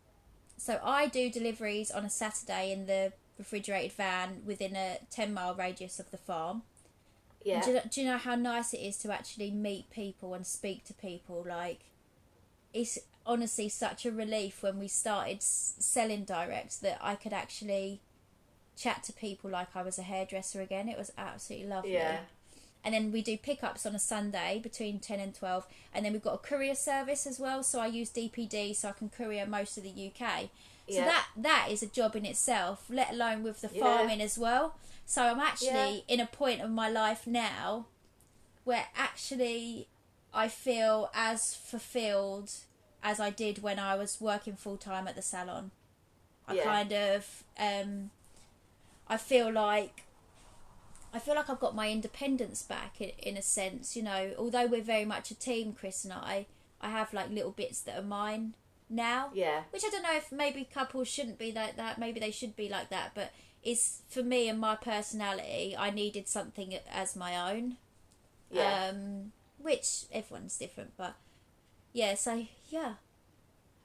[0.58, 5.56] so I do deliveries on a Saturday in the refrigerated van within a ten mile
[5.56, 6.63] radius of the farm.
[7.43, 7.62] Yeah.
[7.63, 10.84] Do, you do you know how nice it is to actually meet people and speak
[10.86, 11.45] to people?
[11.47, 11.80] Like,
[12.73, 12.99] it's
[13.30, 18.02] honestly such a relief when we started s- selling direct that I could actually
[18.76, 20.89] chat to people like I was a hairdresser again.
[20.89, 21.94] It was absolutely lovely.
[21.94, 22.20] Yeah.
[22.84, 25.68] And then we do pickups on a Sunday between 10 and 12.
[25.94, 27.62] And then we've got a courier service as well.
[27.62, 30.50] So I use DPD so I can courier most of the UK.
[30.88, 31.06] So Yeah.
[31.06, 33.84] that that is a job in itself, let alone with the Yeah.
[33.84, 34.76] farming as well.
[35.06, 36.13] So I'm actually Yeah.
[36.13, 37.86] in a point of my life now
[38.63, 39.88] where actually
[40.34, 42.52] I feel as fulfilled
[43.03, 45.71] as I did when I was working full time at the salon.
[46.47, 46.63] I Yeah.
[46.63, 48.12] kind of um
[49.07, 50.03] I feel like
[51.13, 54.67] I feel like I've got my independence back in, in a sense, you know, although
[54.67, 56.45] we're very much a team, Chris and I,
[56.81, 58.53] I have like little bits that are mine
[58.89, 59.31] now.
[59.33, 59.63] Yeah.
[59.71, 62.69] Which I don't know if maybe couples shouldn't be like that, maybe they should be
[62.69, 63.31] like that, but
[63.63, 67.77] it's for me and my personality, I needed something as my own.
[68.51, 68.91] Yeah.
[68.91, 71.15] Um which everyone's different, but
[71.93, 72.93] yeah, so yeah.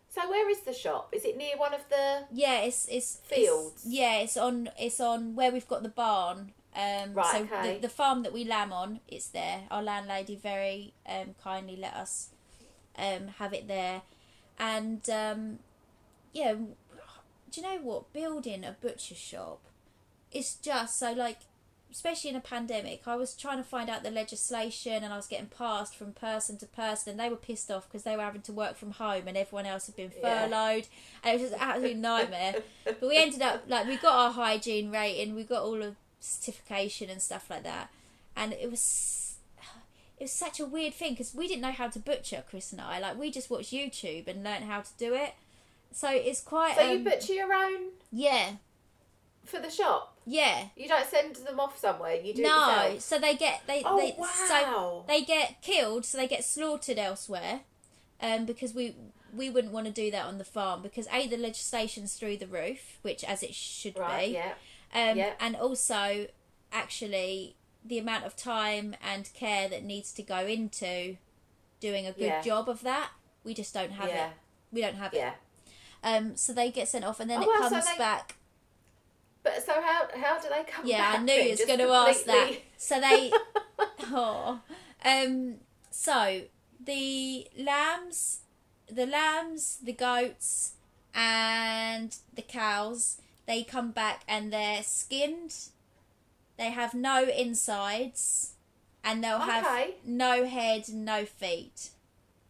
[0.09, 1.11] so where is the shop?
[1.12, 2.25] Is it near one of the?
[2.33, 3.85] Yeah, it's it's Fields?
[3.85, 6.53] It's, yeah, it's on it's on where we've got the barn.
[6.77, 7.75] Um, Right, so okay.
[7.75, 9.62] the, the farm that we lamb on, it's there.
[9.71, 12.31] Our landlady very um, kindly let us
[12.99, 14.03] um, have it there,
[14.59, 15.59] and um,
[16.33, 18.12] yeah, do you know what?
[18.12, 19.61] Building a butcher shop,
[20.33, 21.38] it's just so like,
[21.95, 23.03] especially in a pandemic.
[23.07, 26.59] I was trying to find out the legislation, and I was getting passed from person
[26.59, 29.29] to person, and they were pissed off because they were having to work from home,
[29.29, 30.49] and everyone else had been Yeah.
[30.49, 30.89] furloughed,
[31.23, 32.57] and it was just an absolute nightmare.
[32.85, 37.09] but we ended up like we got our hygiene rating, we got all of certification
[37.11, 37.91] and stuff like that,
[38.37, 39.37] and it was
[40.19, 42.81] it was such a weird thing because we didn't know how to butcher Chris and
[42.81, 42.99] I.
[42.99, 45.35] Like we just watched YouTube and learned how to do it.
[45.93, 46.75] So it's quite.
[46.75, 48.55] So um, you butcher your own Yeah,
[49.45, 50.13] for the shop.
[50.27, 50.69] Yeah.
[50.77, 52.15] You don't send them off somewhere.
[52.17, 54.29] You do No, so they get they Oh, they wow.
[54.49, 57.61] so they get killed, so they get slaughtered elsewhere,
[58.21, 58.95] um, because we
[59.35, 62.47] we wouldn't want to do that on the farm because a the legislation's through the
[62.47, 64.29] roof, which as it should Right.
[64.29, 64.55] be, Yeah.
[64.93, 65.35] um, Yeah.
[65.41, 66.29] and also
[66.71, 71.17] actually the amount of time and care that needs to go into
[71.81, 72.43] doing a good Yeah.
[72.43, 73.11] job of that,
[73.43, 74.29] we just don't have Yeah.
[74.29, 74.33] it.
[74.73, 75.31] We don't have Yeah.
[75.33, 75.35] it.
[76.03, 78.37] Um, so they get sent off, and then Oh, it so comes they- back.
[79.45, 80.87] But so how how do they come back?
[80.87, 81.21] Yeah, back?
[81.21, 82.53] I knew you was going to ask that.
[82.79, 83.31] So they,
[84.11, 84.61] oh,
[85.05, 85.57] um,
[85.91, 86.43] so
[86.83, 88.41] the lambs,
[88.91, 90.73] the lambs, the goats,
[91.15, 95.55] and the cows, they come back and they're skinned.
[96.57, 98.55] They have no insides,
[99.05, 101.91] and they'll have no head, no feet.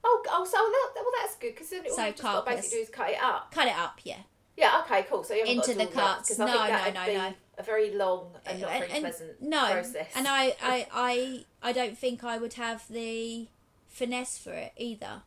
[0.04, 2.50] Oh, oh, so that, well, that's good because then all So you've just got to
[2.56, 3.50] basically do is cut it up.
[3.50, 4.18] Cut it up, yeah.
[4.56, 5.24] Yeah, okay, cool.
[5.24, 7.14] So you haven't got Into to the do all that, I No, no, no, be
[7.18, 7.34] no.
[7.58, 10.12] A very long and not very And- and- pleasant no, process.
[10.16, 13.48] and I, I, I, I don't think I would have the
[13.88, 15.22] finesse for it either.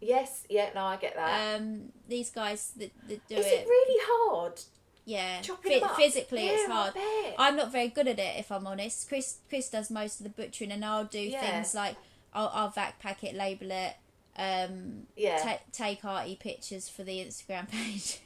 [0.00, 1.56] yes, yeah, no, I get that.
[1.60, 4.60] Um, these guys that, that do is it, it really hard?
[5.06, 5.96] yeah, chopping phy- them up?
[5.96, 6.94] physically it's Yeah, I hard.
[7.38, 9.08] I'm not very good at it, if I'm honest.
[9.08, 11.40] Chris, Chris does most of the butchering, and I'll do Yeah.
[11.40, 11.96] things like
[12.34, 13.94] I'll, I'll vac pack it, label it,
[14.36, 15.38] um, Yeah.
[15.42, 18.20] ta- take arty pictures for the Instagram page.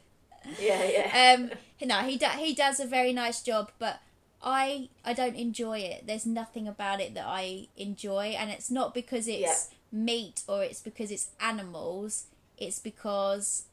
[0.61, 1.37] Yeah, yeah.
[1.39, 1.51] um,
[1.87, 4.01] no, he do- he does a very nice job, but
[4.43, 6.07] I I don't enjoy it.
[6.07, 10.81] There's nothing about it that I enjoy, and it's not because it's meat or it's
[10.81, 12.27] because it's animals.
[12.59, 13.65] It's because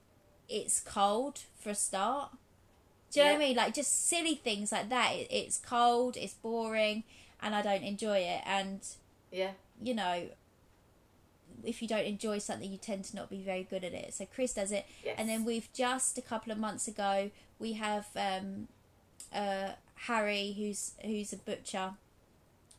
[0.50, 2.32] it's cold for a start.
[3.12, 3.56] Do you know what I mean?
[3.58, 5.14] Like just silly things like that.
[5.14, 7.04] It, it's cold, it's boring,
[7.42, 8.42] and I don't enjoy it.
[8.46, 8.80] And
[9.32, 9.52] yeah.
[9.82, 10.28] you know,
[11.66, 14.14] if you don't enjoy something, you tend to not be very good at it.
[14.14, 15.16] So Chris does it, Yes.
[15.18, 18.68] and then we've just a couple of months ago we have um,
[19.34, 19.72] uh,
[20.08, 21.94] Harry, who's who's a butcher,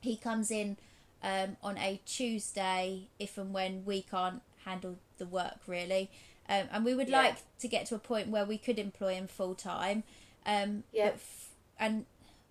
[0.01, 0.77] he comes in
[1.23, 6.11] um, on a Tuesday if and when we can't handle the work really.
[6.49, 7.18] Um, and we would Yeah.
[7.23, 10.03] like to get to a point where we could employ him full time.
[10.45, 11.12] Um, Yeah.
[11.14, 12.05] f- and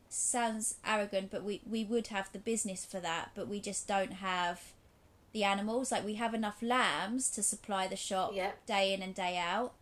[0.07, 4.13] sounds arrogant, but we, we would have the business for that, but we just don't
[4.13, 4.61] have
[5.33, 5.91] the animals.
[5.91, 8.51] Like we have enough lambs to supply the shop Yeah.
[8.65, 9.73] day in and day out.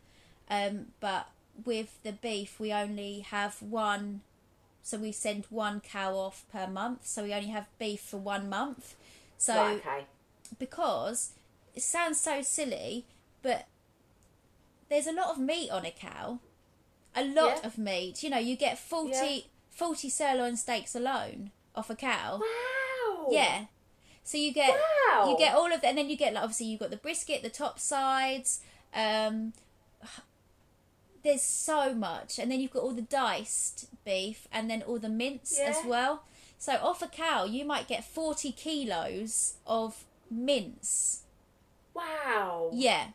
[0.50, 1.28] Um, but
[1.66, 4.22] with the beef, we only have one.
[4.82, 7.06] So we send one cow off per month.
[7.06, 8.96] So we only have beef for one month.
[9.38, 10.06] So right, okay.
[10.58, 11.32] because
[11.76, 13.06] it sounds so silly,
[13.42, 13.68] but
[14.90, 16.40] there's a lot of meat on a cow.
[17.16, 17.68] A lot Yeah.
[17.68, 18.24] of meat.
[18.24, 19.42] You know, you get 40, Yeah.
[19.72, 22.40] 40 sirloin steaks alone off a cow.
[22.42, 23.28] Wow.
[23.30, 23.66] Yeah.
[24.30, 25.32] So you get Wow.
[25.32, 27.42] you get all of that, and then you get like obviously you've got the brisket,
[27.42, 28.60] the top sides.
[28.94, 29.54] Um,
[31.24, 35.10] there's so much, and then you've got all the diced beef, and then all the
[35.10, 36.26] mince as well.
[36.60, 41.24] So off a cow, you might get forty kilos of mince.
[41.96, 42.70] Wow.
[42.72, 43.08] Yeah.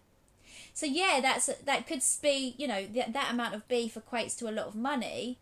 [0.73, 4.49] So yeah, that's that could be you know that that amount of beef equates to
[4.49, 5.39] a lot of money,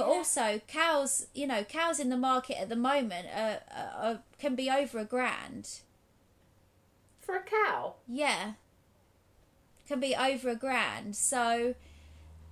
[0.00, 0.14] but Yeah.
[0.16, 4.54] also cows you know cows in the market at the moment are, are, are can
[4.54, 5.80] be over a grand.
[7.20, 7.94] For a cow.
[8.08, 8.52] Yeah.
[9.86, 11.16] Can be over a grand.
[11.16, 11.74] So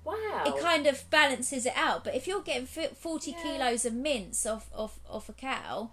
[0.04, 0.44] Wow.
[0.46, 2.04] it kind of balances it out.
[2.04, 3.42] But if you're getting 40 Yeah.
[3.42, 5.90] kilos of mince off, off, off a cow,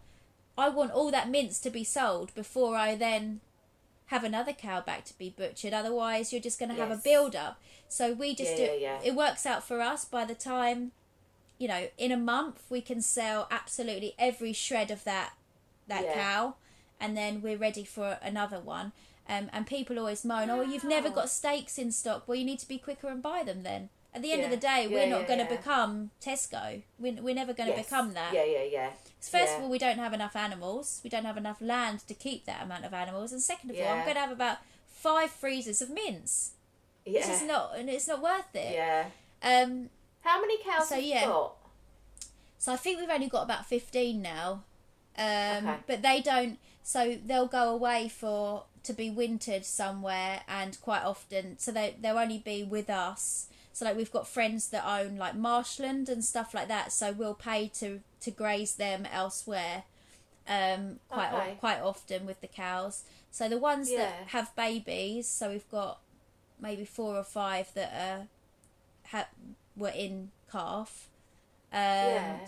[0.58, 3.42] I want all that mince to be sold before I then
[4.08, 5.74] have another cow back to be butchered.
[5.74, 7.60] Otherwise, you're just going to have a build up.
[7.90, 9.00] So we just Yeah, do yeah, yeah.
[9.04, 10.92] it works out for us by the time
[11.58, 15.34] you know in a month we can sell absolutely every shred of that
[15.88, 16.14] that Yeah.
[16.14, 16.56] cow
[17.00, 18.92] and then we're ready for another one
[19.28, 22.60] um, and people always moan oh you've never got steaks in stock well you need
[22.60, 25.10] to be quicker and buy them then at the end of the day Yeah, we're
[25.10, 25.58] not yeah, going to yeah.
[25.58, 27.86] become tesco we're, we're never going to Yes.
[27.86, 28.90] become that Yeah, yeah, yeah.
[29.20, 29.58] first Yeah.
[29.58, 31.02] of all, we don't have enough animals.
[31.04, 33.32] We don't have enough land to keep that amount of animals.
[33.34, 36.52] And second of all, I'm going to have about five freezers of mince.
[37.06, 37.30] Yeah.
[37.30, 38.74] It's not, and it's not worth it.
[38.76, 39.06] Yeah.
[39.44, 39.90] Um,
[40.26, 41.22] How many cows So, have yeah.
[41.22, 41.56] you got?
[42.58, 44.64] so I think we've only got about fifteen now.
[45.18, 45.78] Um, Okay.
[45.88, 46.60] but they don't.
[46.84, 52.18] So they'll go away for to be wintered somewhere, and quite often, so they they'll
[52.18, 53.48] only be with us.
[53.72, 56.92] So like we've got friends that own like marshland and stuff like that.
[56.92, 59.84] So we'll pay to to graze them elsewhere.
[60.48, 63.04] Um, quite o- quite often with the cows.
[63.32, 63.98] So the ones Yeah.
[64.00, 66.00] that have babies, so we've got
[66.60, 68.28] maybe four or five that are
[69.12, 69.28] ha-
[69.76, 71.10] were in calf.
[71.72, 71.80] Um,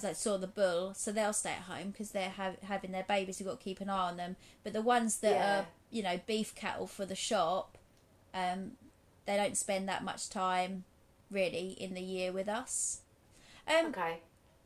[0.02, 0.14] Yeah.
[0.14, 3.40] saw the bull, so they'll stay at home because they're ha- having their babies.
[3.40, 4.38] We've got to keep an eye on them.
[4.64, 5.60] But the ones that Yeah.
[5.60, 7.78] are, you know, beef cattle for the shop,
[8.34, 8.78] um,
[9.26, 10.86] they don't spend that much time
[11.30, 13.02] really in the year with us.
[13.68, 14.22] Um, Okay.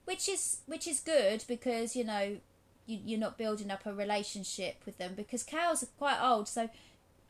[0.06, 2.38] which is which is good because you know
[2.86, 6.70] you, you're not building up a relationship with them because cows are quite old so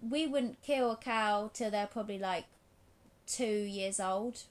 [0.02, 2.46] we wouldn't kill a cow till they're probably like
[3.28, 4.44] two years old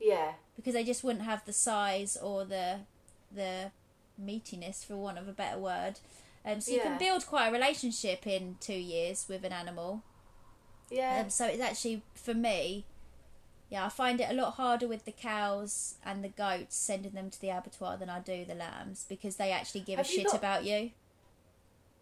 [0.00, 0.32] Yeah.
[0.56, 2.80] because they just wouldn't have the size or the
[3.32, 3.70] the
[4.20, 5.98] meatiness for want of a better word
[6.44, 6.82] um, so you Yeah.
[6.84, 10.02] can build quite a relationship in two years with an animal
[10.90, 11.20] Yeah.
[11.22, 12.84] um, so it's actually for me,
[13.68, 17.30] yeah, I find it a lot harder with the cows and the goats sending them
[17.30, 20.26] to the abattoir than I do the lambs because they actually give Have a shit
[20.26, 20.90] got- about you.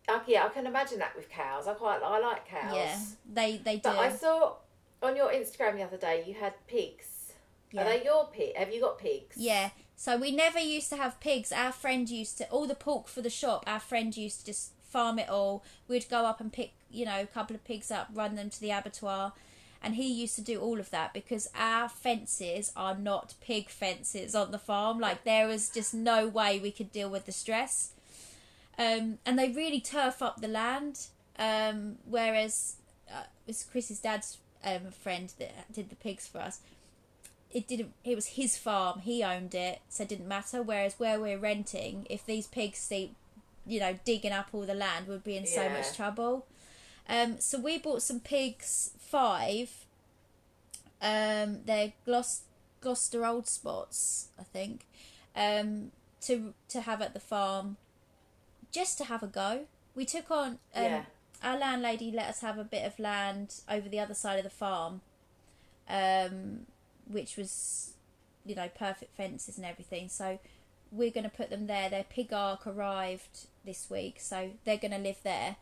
[0.08, 1.68] I, yeah, I can imagine that with cows.
[1.68, 2.74] I quite I like cows.
[2.74, 2.98] Yeah,
[3.30, 3.80] they they do.
[3.90, 4.54] But I saw
[5.02, 7.17] on your Instagram the other day you had pigs.
[7.70, 7.82] Yeah.
[7.82, 8.56] Are they your pig?
[8.56, 9.36] Have you got pigs?
[9.36, 9.70] Yeah.
[9.96, 11.52] So we never used to have pigs.
[11.52, 13.64] Our friend used to all the pork for the shop.
[13.66, 15.64] Our friend used to just farm it all.
[15.88, 18.60] We'd go up and pick, you know, a couple of pigs up, run them to
[18.60, 19.32] the abattoir,
[19.82, 24.34] and he used to do all of that because our fences are not pig fences
[24.34, 24.98] on the farm.
[24.98, 27.92] Like there was just no way we could deal with the stress.
[28.78, 31.08] Um, and they really turf up the land.
[31.38, 32.76] Um, whereas
[33.12, 36.60] uh, it was Chris's dad's um, friend that did the pigs for us
[37.52, 40.62] it didn't it was his farm he owned it so it didn't matter.
[40.62, 43.14] Whereas where we're renting if these pigs see
[43.66, 46.46] you know digging up all the land we'd be in so much trouble.
[47.08, 49.70] Um so we bought some pigs five.
[51.00, 52.42] Um they're Glos-
[52.80, 54.82] gloucester old spots i think.
[55.36, 57.76] Um to to have at the farm
[58.72, 59.66] just to have a go.
[59.94, 61.02] We took on um, Yeah.
[61.42, 64.50] our landlady let us have a bit of land over the other side of the
[64.50, 65.00] farm.
[65.88, 66.66] Um,
[67.10, 67.92] which was,
[68.44, 70.08] you know, perfect fences and everything.
[70.08, 70.38] So
[70.90, 71.90] we're going to put them there.
[71.90, 75.56] Their pig ark arrived this week, so they're going to live there.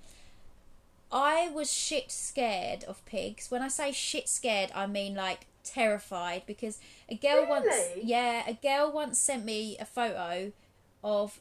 [1.10, 3.50] I was shit scared of pigs.
[3.50, 6.78] When I say shit scared, I mean like terrified because
[7.08, 10.52] a girl once yeah a girl once sent me a photo
[11.02, 11.40] of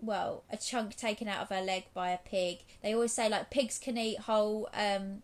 [0.00, 3.50] well a chunk taken out of her leg by a pig they always say like
[3.50, 5.22] pigs can eat whole um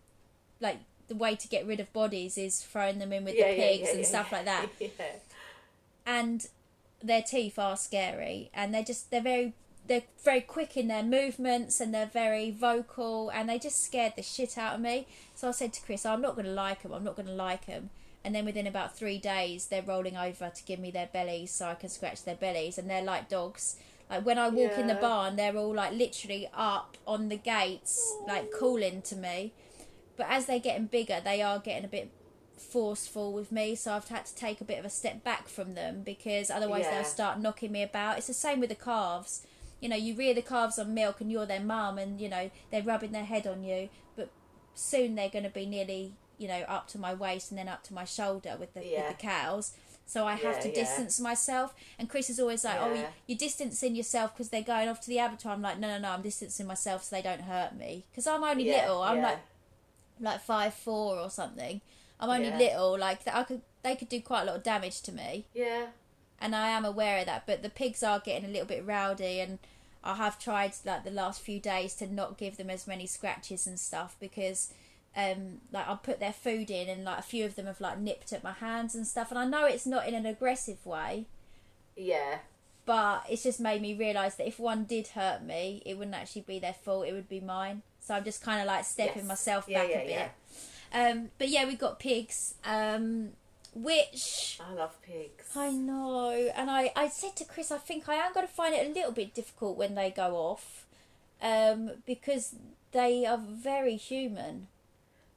[0.61, 0.79] like
[1.11, 3.83] the way to get rid of bodies is throwing them in with Yeah, the pigs
[3.85, 4.37] yeah, and yeah, stuff yeah.
[4.37, 4.69] like that.
[4.81, 4.89] Yeah.
[6.07, 6.47] and
[7.03, 9.53] their teeth are scary and they're just they're very
[9.87, 14.23] they're very quick in their movements and they're very vocal and they just scared the
[14.23, 15.07] shit out of me.
[15.35, 17.35] So i said to chris i'm not going to like them i'm not going to
[17.35, 17.91] like them
[18.25, 21.67] and then within about three days they're rolling over to give me their bellies so
[21.67, 23.77] i can scratch their bellies and they're like dogs.
[24.11, 28.15] Like when i walk in the barn they're all like literally up on the gates
[28.29, 29.53] like calling to me
[30.21, 32.11] but as they're getting bigger they are getting a bit
[32.59, 35.75] forceful with me so i've had to take a bit of a step back from
[35.75, 36.97] them because otherwise Yeah.
[36.97, 39.47] they'll start knocking me about it's the same with the calves
[39.81, 42.51] you know you rear the calves on milk and you're their mum and you know
[42.71, 44.29] they're rubbing their head on you but
[44.75, 47.83] soon they're going to be nearly you know up to my waist and then up
[47.85, 49.09] to my shoulder with the Yeah.
[49.09, 49.73] with the cows
[50.07, 51.73] so I have Yeah, to distance myself.
[51.97, 55.19] And Chris is always like, "Oh, you're distancing yourself because they're going off to the
[55.19, 56.11] abattoir." I'm like, "No, no, no.
[56.11, 59.03] I'm distancing myself so they don't hurt me because I'm only little.
[59.05, 59.39] I'm like
[60.21, 61.81] like five four or something.
[62.19, 62.59] I'm only Yeah.
[62.59, 62.99] little.
[62.99, 65.87] Like that, I could they could do quite a lot of damage to me, Yeah.
[66.41, 67.47] and I am aware of that.
[67.47, 69.59] But the pigs are getting a little bit rowdy, and
[70.05, 73.67] I have tried like the last few days to not give them as many scratches
[73.67, 74.73] and stuff because.
[75.17, 77.99] Um, like I'll put their food in, and like a few of them have like
[77.99, 79.31] nipped at my hands and stuff.
[79.31, 81.27] And I know it's not in an aggressive way,
[81.97, 82.39] Yeah.
[82.87, 86.43] but it's just made me realise that if one did hurt me, it wouldn't actually
[86.43, 87.83] be their fault; it would be mine.
[88.11, 89.25] So I'm just kind of like stepping Yes.
[89.29, 90.31] myself Yeah, back yeah, a bit.
[90.93, 91.11] yeah.
[91.11, 93.31] Um, but yeah, we got pigs, um,
[93.73, 95.47] which I love pigs.
[95.55, 98.75] I know, and I, I said to Chris, I think I am going to find
[98.75, 100.87] it a little bit difficult when they go off,
[101.41, 102.57] um, because
[102.91, 104.67] they are very human.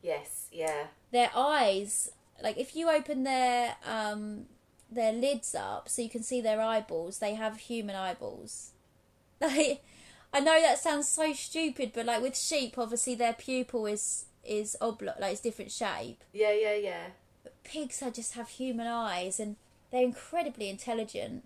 [0.01, 0.47] Yes.
[0.51, 0.87] Yeah.
[1.11, 2.09] Their eyes,
[2.41, 4.47] like if you open their um,
[4.91, 8.71] their lids up so you can see their eyeballs, they have human eyeballs.
[9.41, 9.83] Like,
[10.33, 14.75] I know that sounds so stupid, but like with sheep, obviously their pupil is is
[14.81, 16.23] oblong, like it's different shape.
[16.33, 16.51] Yeah.
[16.53, 16.75] Yeah.
[16.75, 17.03] Yeah.
[17.43, 19.55] But pigs I just have human eyes and
[19.91, 21.43] they're incredibly intelligent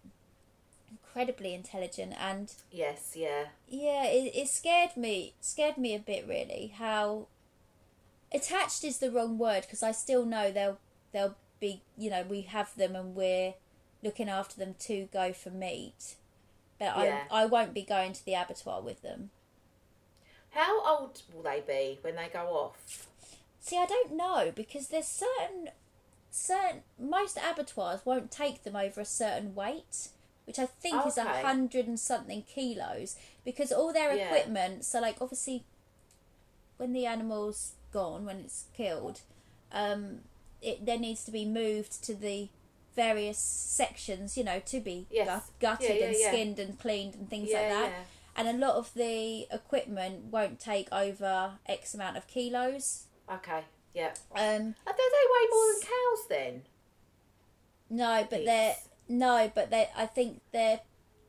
[0.89, 3.13] incredibly intelligent and Yes.
[3.15, 3.45] Yeah.
[3.67, 7.27] yeah it, it scared me scared me a bit really how
[8.31, 10.77] attached is the wrong word because i still know they'll
[11.11, 13.53] they'll be you know we have them and we're
[14.03, 16.15] looking after them to go for meat
[16.79, 17.23] but Yeah.
[17.31, 19.29] I, I won't be going to the abattoir with them
[20.51, 23.07] How old will they be when they go off?
[23.59, 25.69] See, I don't know because there's certain
[26.31, 30.09] certain most abattoirs won't take them over a certain weight,
[30.45, 33.15] which I think is a hundred and something kilos
[33.45, 34.25] because all their Yeah.
[34.25, 34.85] equipment.
[34.85, 35.65] So, like obviously,
[36.77, 39.21] when the animal's gone, when it's killed,
[39.71, 40.21] um,
[40.61, 42.49] it then needs to be moved to the
[42.97, 45.27] various sections, you know, to be Yes.
[45.27, 47.91] gut- gutted Yeah, yeah, and skinned and cleaned and things like that.
[48.35, 53.05] And a lot of the equipment won't take over X amount of kilos.
[53.31, 53.63] Okay.
[53.93, 54.13] Yeah.
[54.35, 56.65] Um, Uh, do they weigh more than cows then?
[57.89, 58.75] No, but they're
[59.07, 59.89] no, but they.
[59.95, 60.81] I think they're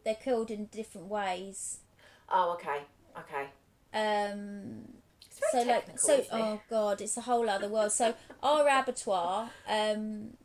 [0.05, 1.81] they're killed in different ways.
[2.29, 2.83] Oh, okay.
[3.17, 3.49] Okay.
[3.95, 5.03] Um,
[5.53, 6.25] so like so.
[6.33, 7.93] Oh god, it's a whole other world.
[7.93, 10.37] So our abattoir um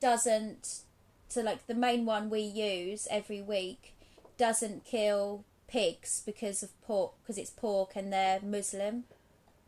[0.00, 0.80] doesn't.
[1.28, 3.94] So like the main one we use every week
[4.38, 9.04] doesn't kill pigs because of pork because it's pork and they're Muslim.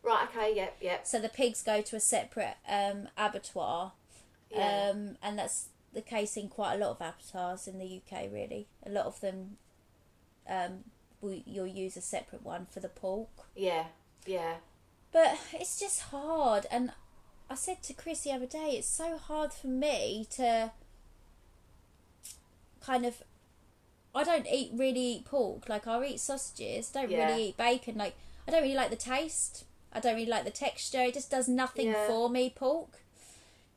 [0.03, 0.27] Right.
[0.31, 0.55] Okay.
[0.57, 0.77] Yep.
[0.81, 1.07] Yep.
[1.07, 3.93] So the pigs go to a separate um, abattoir,
[4.51, 4.91] Yeah.
[4.93, 8.33] um, and that's the case in quite a lot of abattoirs in the UK.
[8.33, 9.59] Really, a lot of them,
[10.49, 10.85] um,
[11.21, 13.29] will, you'll use a separate one for the pork.
[13.55, 13.87] Yeah.
[14.25, 14.55] Yeah.
[15.13, 16.93] But it's just hard, and
[17.51, 20.71] I said to Chris the other day, it's so hard for me to
[22.81, 23.23] kind of.
[24.15, 25.69] I don't eat really eat pork.
[25.69, 26.91] Like I eat sausages.
[26.91, 27.27] Don't Yeah.
[27.29, 27.97] really eat bacon.
[27.97, 28.15] Like
[28.47, 29.65] I don't really like the taste.
[29.93, 31.03] I don't really like the texture.
[31.03, 32.07] It just does nothing Yeah.
[32.07, 32.51] for me.
[32.51, 33.03] Pork.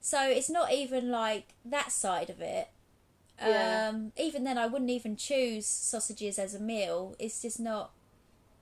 [0.01, 2.69] So it's not even like that side of it.
[3.39, 3.89] Yeah.
[3.89, 7.15] Um, even then, I wouldn't even choose sausages as a meal.
[7.17, 7.91] It's just not.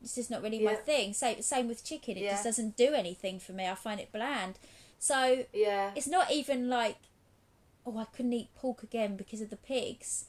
[0.02, 1.14] It's just not really my thing.
[1.14, 2.18] Same same with chicken.
[2.18, 3.68] It just doesn't do anything for me.
[3.68, 4.58] I find it bland.
[5.02, 5.94] So Yeah.
[5.96, 6.98] it's not even like,
[7.88, 10.26] oh, I couldn't eat pork again because of the pigs.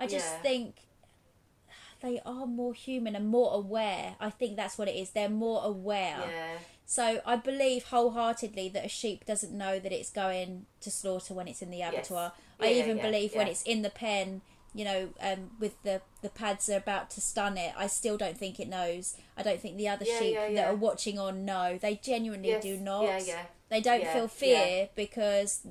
[0.00, 0.40] I just Yeah.
[0.40, 0.88] think
[2.00, 4.16] they are more human and more aware.
[4.18, 5.10] I think that's what it is.
[5.10, 6.30] They're more aware.
[6.32, 6.58] Yeah.
[6.86, 11.46] So I believe wholeheartedly that a sheep doesn't know that it's going to slaughter when
[11.46, 12.32] it's in the abattoir.
[12.58, 14.40] I Yeah, even yeah, believe when it's in the pen,
[14.72, 17.74] you know, um, with the the pads are about to stun it.
[17.76, 19.14] I still don't think it knows.
[19.36, 21.76] I don't think the other sheep that are watching on know.
[21.76, 23.04] They genuinely Yes, do not.
[23.04, 23.46] yeah, yeah.
[23.68, 25.62] They don't Yeah, feel fear because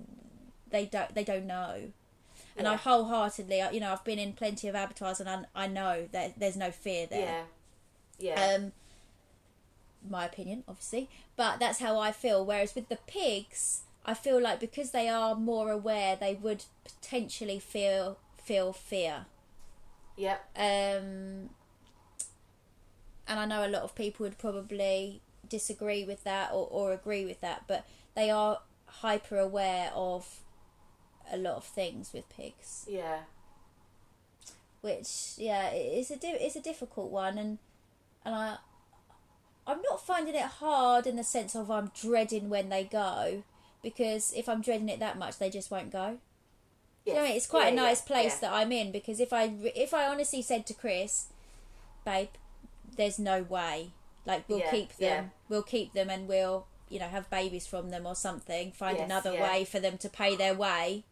[0.70, 1.92] they don't they don't know.
[2.58, 6.08] And I wholeheartedly, you know, I've been in plenty of abattoirs, and I, I know
[6.12, 7.20] that there's no fear there.
[7.20, 7.44] Yeah.
[8.18, 8.56] Yeah.
[8.56, 8.72] Um,
[10.08, 12.46] my opinion, obviously, but that's how I feel.
[12.46, 17.60] Whereas with the pigs, I feel like because they are more aware, they would potentially
[17.60, 19.26] feel feel fear.
[20.18, 20.46] yep.
[20.56, 21.50] Um,
[23.28, 27.26] and I know a lot of people would probably disagree with that or, or agree
[27.26, 27.86] with that, but
[28.16, 30.40] they are hyper aware of
[31.32, 33.22] a lot of things with pigs Yeah.
[34.82, 37.58] which yeah it's a di- it's a difficult one and
[38.24, 38.58] and I
[39.68, 43.44] I'm not finding it hard in the sense of I'm dreading when they go
[43.82, 46.20] because if I'm dreading it that much they just won't go.
[47.04, 47.38] Do you know what I mean?
[47.38, 48.50] It's quite a nice yeah, place yeah.
[48.50, 51.28] that I'm in because if I if I honestly said to Chris,
[52.04, 52.30] babe,
[52.96, 53.92] there's no way.
[54.26, 55.30] Like we'll Yeah, keep them, yeah.
[55.50, 58.72] we'll keep them, and we'll you know have babies from them or something.
[58.72, 59.44] Find Yes, another yeah.
[59.44, 61.04] way for them to pay their way.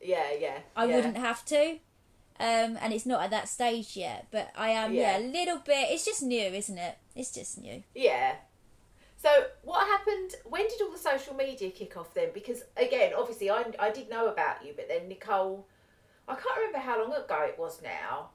[0.00, 0.58] Yeah, yeah.
[0.76, 1.78] I wouldn't have to.
[2.40, 5.18] Um, and it's not at that stage yet, but I am, yeah.
[5.18, 5.26] Yeah.
[5.26, 5.90] a little bit.
[5.90, 6.96] It's just new, isn't it?
[7.16, 7.82] It's just new.
[7.96, 8.36] Yeah.
[9.16, 9.28] So
[9.62, 10.36] what happened?
[10.44, 12.28] When did all the social media kick off then?
[12.32, 15.66] Because again, obviously, I I did know about you, but then Nicole,
[16.28, 18.30] I can't remember how long ago it was now,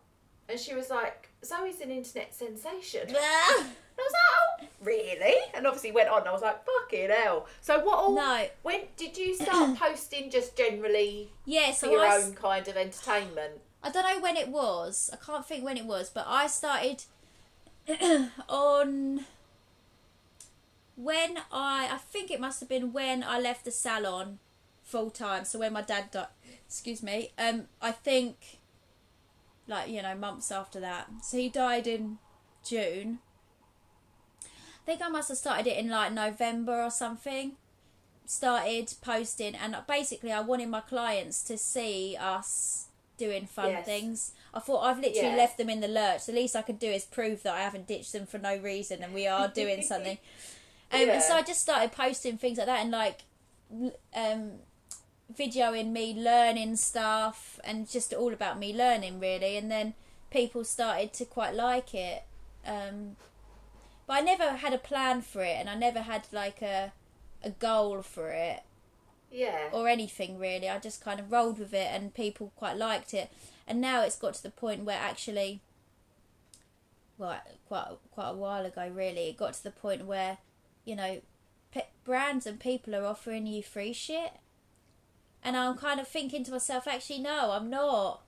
[0.49, 3.07] and she was like, "Zoe's an internet sensation."
[3.98, 6.20] I was like, "Oh, really?" And obviously went on.
[6.20, 8.16] And I was like, "Fucking hell!" So what all?
[8.16, 8.48] No.
[8.62, 10.30] When did you start posting?
[10.30, 13.62] Just generally yeah, for so your I, own kind of entertainment.
[13.84, 15.10] I don't know when it was.
[15.12, 17.04] I can't think when it was, but I started
[18.50, 19.26] on
[20.96, 24.39] when I I think it must have been when I left the salon
[24.84, 25.46] full time.
[25.46, 26.28] So when my dad died,
[26.66, 27.32] excuse me.
[27.38, 28.60] Um, I think
[29.68, 31.10] like you know months after that.
[31.22, 32.20] So he died in
[32.64, 33.20] June.
[34.84, 37.54] I think I must have started it in like November or something.
[38.26, 43.86] Started posting, and basically, I wanted my clients to see us doing fun Yes.
[43.86, 44.32] things.
[44.54, 45.36] I thought I've literally Yeah.
[45.36, 46.26] left them in the lurch.
[46.26, 49.04] The least I could do is prove that I haven't ditched them for no reason,
[49.04, 50.18] and we are doing something.
[50.92, 51.14] Um, Yeah.
[51.14, 53.22] And so I just started posting things like that, and like
[54.14, 54.54] um,
[55.34, 59.56] videoing me learning stuff, and just all about me learning really.
[59.58, 59.94] And then
[60.30, 62.24] people started to quite like it.
[62.66, 63.16] Um,
[64.08, 66.93] but I never had a plan for it, and I never had like a
[67.43, 68.62] a goal for it
[69.30, 69.70] Yeah.
[69.74, 70.70] or anything really.
[70.70, 73.32] I just kind of rolled with it, and people quite liked it.
[73.68, 75.62] And now it's got to the point where actually,
[77.18, 80.38] well, quite quite a while ago, really, it got to the point where,
[80.86, 81.22] you know,
[81.72, 84.34] pe- brands and people are offering you free shit,
[85.43, 88.22] and I'm kind of thinking to myself, actually, no, I'm not.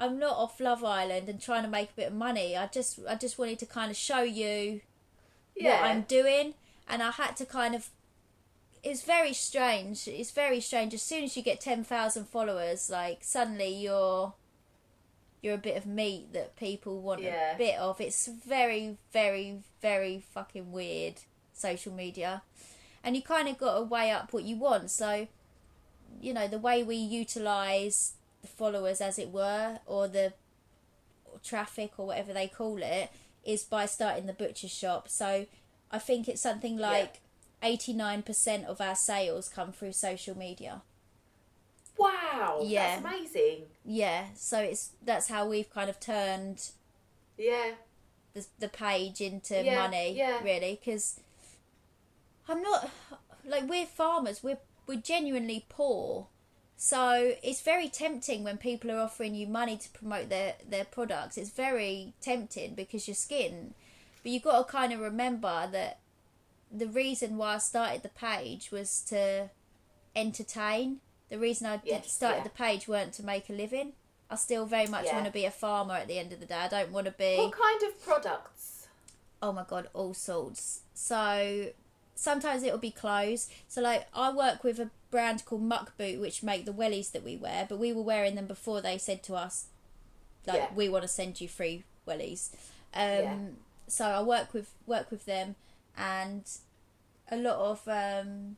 [0.00, 2.56] I'm not off Love Island and trying to make a bit of money.
[2.56, 4.80] I just I just wanted to kind of show you
[5.56, 5.80] Yeah.
[5.82, 6.54] what I'm doing,
[6.88, 7.90] and I had to kind of.
[8.82, 10.08] It's very strange.
[10.08, 10.92] It's very strange.
[10.92, 14.34] As soon as you get ten thousand followers, like suddenly you're
[15.40, 17.54] you're a bit of meat that people want Yeah.
[17.54, 18.00] a bit of.
[18.00, 21.14] It's very, very, very fucking weird
[21.52, 22.42] social media,
[23.04, 24.90] and you kind of got to weigh up what you want.
[24.90, 25.26] So,
[26.20, 30.32] you know, the way we utilize the followers, as it were, or the
[31.42, 33.10] traffic or whatever they call it,
[33.44, 35.08] is by starting the butcher shop.
[35.08, 35.46] So,
[35.90, 37.20] I think it's something like
[37.62, 40.82] eighty nine percent of our sales come through social media.
[41.98, 42.60] Wow.
[42.64, 43.00] Yeah.
[43.00, 43.62] That's amazing.
[43.84, 46.70] Yeah, so it's that's how we've kind of turned
[47.36, 47.72] Yeah.
[48.34, 50.42] the the page into Yeah, money, yeah.
[50.42, 50.80] really.
[50.82, 51.20] Because
[52.48, 52.90] I'm not
[53.44, 54.42] like we're farmers.
[54.42, 56.26] We're we're genuinely poor,
[56.84, 61.38] so it's very tempting when people are offering you money to promote their their products.
[61.38, 63.74] It's very tempting because your skin,
[64.24, 66.00] but you've got to kind of remember that
[66.72, 69.50] the reason why I started the page was to
[70.16, 70.98] entertain.
[71.28, 72.42] The reason I Yes, started yeah.
[72.44, 73.92] the page weren't to make a living.
[74.28, 75.14] I still very much Yeah.
[75.14, 76.56] want to be a farmer at the end of the day.
[76.56, 78.88] I don't want to be What kind of products?
[79.40, 81.66] oh my god all sorts so
[82.14, 86.42] sometimes it'll be clothes so like i work with a brand called muck boot which
[86.42, 89.34] make the wellies that we wear but we were wearing them before they said to
[89.36, 89.66] us
[90.46, 90.68] like Yeah.
[90.74, 92.50] we want to send you free wellies
[92.94, 93.36] um Yeah.
[93.86, 95.54] so i work with work with them
[95.96, 96.42] and
[97.30, 98.56] a lot of um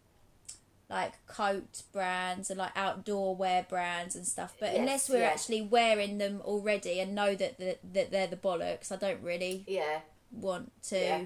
[0.88, 5.30] like coat brands and like outdoor wear brands and stuff but Yes, unless we're yeah.
[5.34, 9.64] actually wearing them already and know that the, that they're the bollocks i don't really
[9.66, 10.00] Yeah.
[10.30, 11.24] want to Yeah.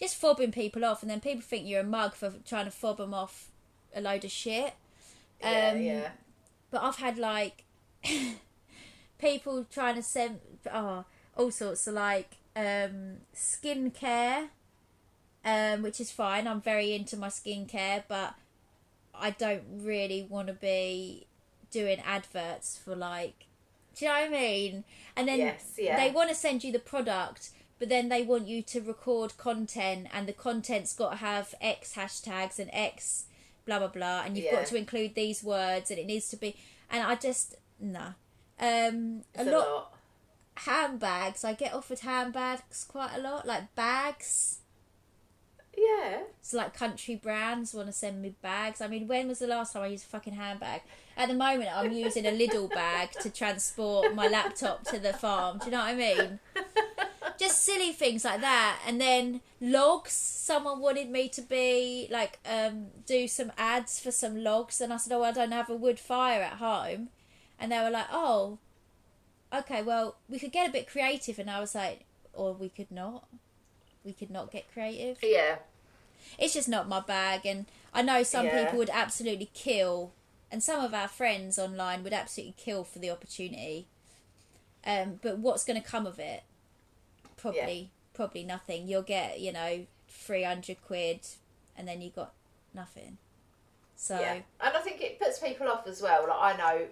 [0.00, 2.96] just fobbing people off, and then people think you're a mug for trying to fob
[2.98, 3.51] them off
[3.94, 4.74] a load of shit.
[5.40, 5.72] Yeah.
[5.74, 6.08] Um, yeah.
[6.70, 7.64] But I've had like
[9.18, 10.40] people trying to send
[10.72, 11.04] oh
[11.36, 14.48] all sorts of like um, skincare,
[15.44, 16.46] um, which is fine.
[16.46, 18.34] I'm very into my skincare, but
[19.14, 21.26] I don't really want to be
[21.70, 23.46] doing adverts for like
[23.94, 24.84] do you know what I mean?
[25.16, 25.96] And then Yes, yeah.
[25.96, 30.08] they want to send you the product, but then they want you to record content,
[30.12, 33.26] and the content's got to have X hashtags and X
[33.64, 34.56] blah blah blah, and you've Yeah.
[34.56, 36.56] got to include these words, and it needs to be.
[36.90, 38.12] And I just nah.
[38.60, 39.94] Um, It's a lot,
[40.54, 41.44] handbags.
[41.44, 44.58] I get offered handbags quite a lot, like bags.
[45.76, 46.24] Yeah.
[46.42, 48.80] So like country brands want to send me bags.
[48.82, 50.82] I mean, when was the last time I used a fucking handbag?
[51.16, 55.58] At the moment, I'm using a Lidl bag to transport my laptop to the farm.
[55.58, 56.40] Do you know what I mean?
[57.44, 58.78] Just silly things like that.
[58.86, 60.12] And then logs.
[60.12, 64.96] Someone wanted me to be like um, do some ads for some logs, and I
[64.98, 67.08] said, "Oh, I don't have a wood fire at home,"
[67.58, 68.58] and they were like, "Oh,
[69.52, 72.90] okay, well, we could get a bit creative." And I was like, "Or we could
[72.90, 73.26] not.
[74.04, 75.56] We could not get creative." Yeah.
[76.38, 78.64] it's just not my bag and i know some Yeah.
[78.64, 80.12] people would absolutely kill
[80.50, 83.86] and some of our friends online would absolutely kill for the opportunity
[84.86, 86.42] um but what's going to come of it
[87.42, 91.20] probably probably nothing you'll get you know 300 quid
[91.76, 92.32] and then you got
[92.74, 93.18] nothing
[93.96, 96.26] so Yeah, and I think it puts people off as well.
[96.28, 96.86] Like I know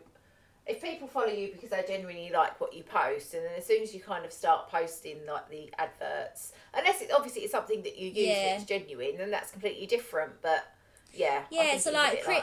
[0.65, 3.83] if people follow you because they genuinely like what you post, and then as soon
[3.83, 7.99] as you kind of start posting like the adverts, unless it obviously it's something that
[7.99, 8.53] you use Yeah.
[8.53, 10.35] that's genuine, then that's completely different.
[10.41, 10.73] But
[11.15, 12.43] yeah, Yeah, so like, Chris,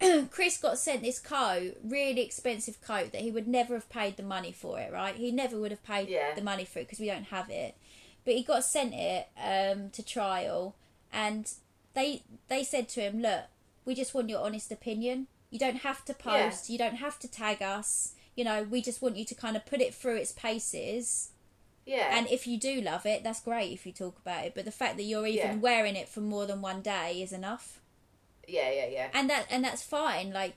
[0.00, 4.16] uh, Chris got sent this coat, really expensive coat that he would never have paid
[4.16, 5.14] the money for it, right?
[5.14, 6.34] He never would have paid Yeah.
[6.34, 7.76] the money for it because we don't have it.
[8.24, 10.76] But he got sent it um, to trial,
[11.12, 11.52] and
[11.94, 13.44] they they said to him, "Look,
[13.84, 15.26] we just want your honest opinion.
[15.50, 16.44] You don't have to Yeah.
[16.48, 16.70] post.
[16.70, 18.14] You don't have to tag us.
[18.36, 21.30] You know, we just want you to kind of put it through its paces."
[21.84, 24.54] yeah, And if you do love it, that's great if you talk about it.
[24.54, 25.56] But the fact that you're even Yeah.
[25.56, 27.80] wearing it for more than one day is enough
[28.52, 30.54] yeah, yeah, yeah, and that and that's fine like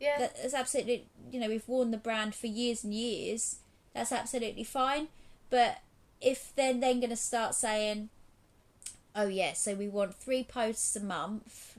[0.00, 3.60] yeah, that's absolutely you know we've worn the brand for years and years.
[3.94, 5.08] That's absolutely fine.
[5.50, 5.78] But
[6.20, 8.08] if they're then going to start saying
[9.14, 11.78] oh yeah so we want three posts a month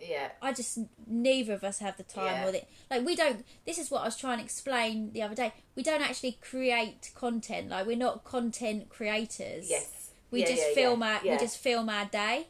[0.00, 2.46] yeah, i just neither of us have the time Yeah.
[2.46, 5.34] or the like we don't this is what i was trying to explain the other
[5.34, 5.52] day.
[5.74, 9.68] We don't actually create content like we're not content creators.
[9.70, 10.10] Yes.
[10.30, 12.48] we Yeah, just yeah, film our we just film our day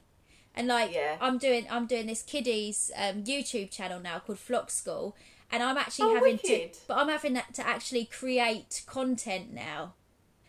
[0.57, 1.16] and like Yeah.
[1.20, 5.14] i'm doing i'm doing this kiddies um, youtube channel now called flock school
[5.50, 6.72] and i'm actually Oh, having wicked.
[6.72, 9.94] to but i'm having that to actually create content now.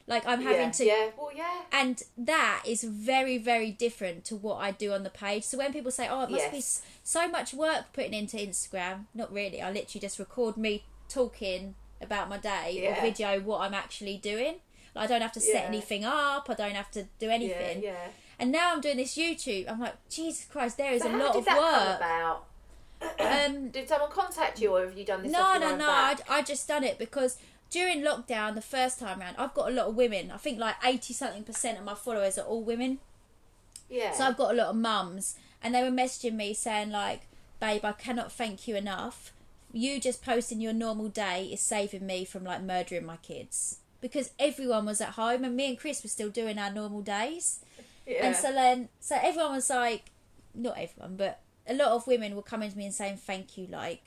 [0.09, 4.37] Like i'm having yeah, to yeah, well, yeah, and that is very very different to
[4.37, 5.43] what i do on the page.
[5.43, 6.81] So when people say oh it must be Yes.
[6.81, 9.07] s- so much work putting into instagram.
[9.13, 9.61] Not really.
[9.61, 12.97] I literally just record me talking about my day Yeah.
[12.97, 14.55] or video what i'm actually doing.
[14.95, 16.49] Like, i don't have to set anything up.
[16.49, 17.83] I don't have to do yeah, anything.
[17.83, 18.07] yeah.
[18.39, 21.19] And now i'm doing this youtube i'm like jesus christ there is So a how
[21.19, 22.43] lot did of that come work about?
[23.19, 25.31] um Did someone contact you, or have you done this?
[25.31, 25.87] no no own no?
[25.87, 27.37] I, I just done it because
[27.69, 30.75] during lockdown the first time round i've got a lot of women i think like
[30.83, 32.99] 80 something percent of my followers are all women
[33.89, 37.21] yeah, so I've got a lot of mums, and they were messaging me saying like,
[37.61, 39.31] "Babe, I cannot thank you enough.
[39.71, 44.31] You just posting your normal day is saving me from like murdering my kids because
[44.39, 47.59] everyone was at home, and me and Chris were still doing our normal days.
[48.07, 48.25] Yeah.
[48.25, 50.05] And so then, so everyone was like,
[50.55, 53.67] not everyone, but a lot of women were coming to me and saying thank you,
[53.67, 54.01] like,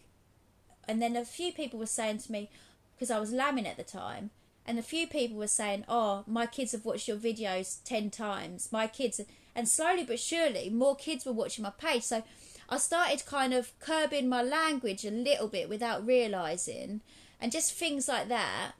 [0.89, 2.51] and then a few people were saying to me
[2.95, 4.31] because I was lambing at the time.
[4.67, 8.71] And a few people were saying, "Oh, my kids have watched your videos ten times.
[8.71, 9.21] My kids,"
[9.55, 12.03] and slowly but surely, more kids were watching my page.
[12.03, 12.23] So,
[12.69, 17.01] I started kind of curbing my language a little bit without realizing,
[17.41, 18.73] and just things like that.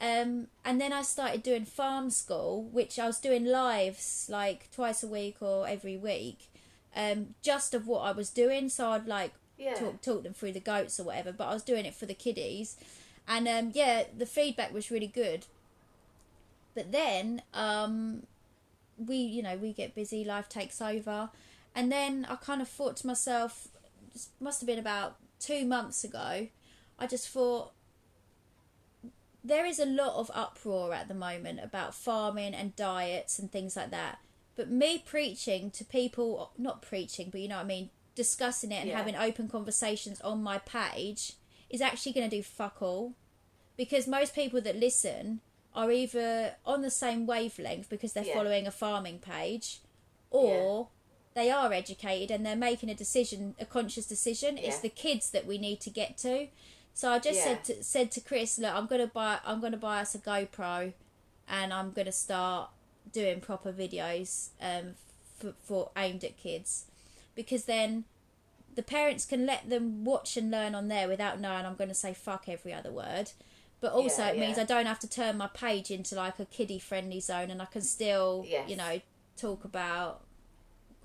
[0.00, 5.02] Um, and then I started doing farm school, which I was doing lives like twice
[5.02, 6.48] a week or every week,
[6.96, 8.68] um, just of what I was doing.
[8.68, 9.74] So I'd like Yeah.
[9.74, 12.14] talk talk them through the goats or whatever, but I was doing it for the
[12.14, 12.76] kiddies,
[13.28, 15.46] and um, yeah, the feedback was really good.
[16.74, 18.26] But then um,
[18.98, 21.30] we, you know, we get busy, life takes over,
[21.74, 23.68] and then I kind of thought to myself,
[24.12, 26.48] this must have been about two months ago.
[26.98, 27.73] I just thought
[29.44, 33.76] there is a lot of uproar at the moment about farming and diets and things
[33.76, 34.18] like that.
[34.56, 38.76] But me preaching to people, not preaching, but you know what I mean, discussing it
[38.76, 38.96] and Yeah.
[38.96, 41.32] having open conversations on my page
[41.68, 43.12] is actually going to do fuck all.
[43.76, 45.40] Because most people that listen
[45.74, 48.34] are either on the same wavelength because they're Yeah.
[48.34, 49.80] following a farming page
[50.30, 50.88] or
[51.34, 54.56] they are educated and they're making a decision, a conscious decision.
[54.56, 56.48] It's the kids that we need to get to.
[56.94, 57.44] So I just Yeah.
[57.44, 60.92] said to, said to Chris, look, I'm gonna buy I'm gonna buy us a GoPro,
[61.48, 62.70] and I'm gonna start
[63.12, 64.94] doing proper videos um
[65.38, 66.86] for, for aimed at kids,
[67.34, 68.04] because then
[68.74, 71.94] the parents can let them watch and learn on there without knowing I'm going to
[71.94, 73.30] say fuck every other word.
[73.80, 74.62] But also, Yeah, it means yeah.
[74.64, 77.66] I don't have to turn my page into like a kiddie friendly zone, and I
[77.66, 78.68] can still, Yes.
[78.68, 79.00] you know,
[79.36, 80.23] talk about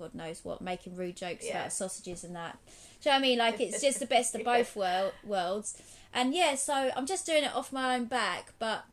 [0.00, 1.60] God knows what, making rude jokes Yeah.
[1.60, 2.58] about sausages and that.
[3.02, 3.38] Do you know what I mean?
[3.38, 5.80] Like it's just the best of both world, worlds.
[6.12, 8.84] And yeah, so I'm just doing it off my own back, but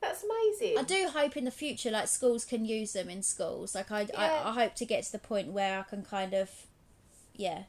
[0.00, 0.76] That's amazing.
[0.78, 3.74] I do hope in the future, like schools can use them in schools.
[3.74, 4.42] Like I, Yeah.
[4.44, 6.50] I, I hope to get to the point where I can kind of,
[7.34, 7.62] yeah,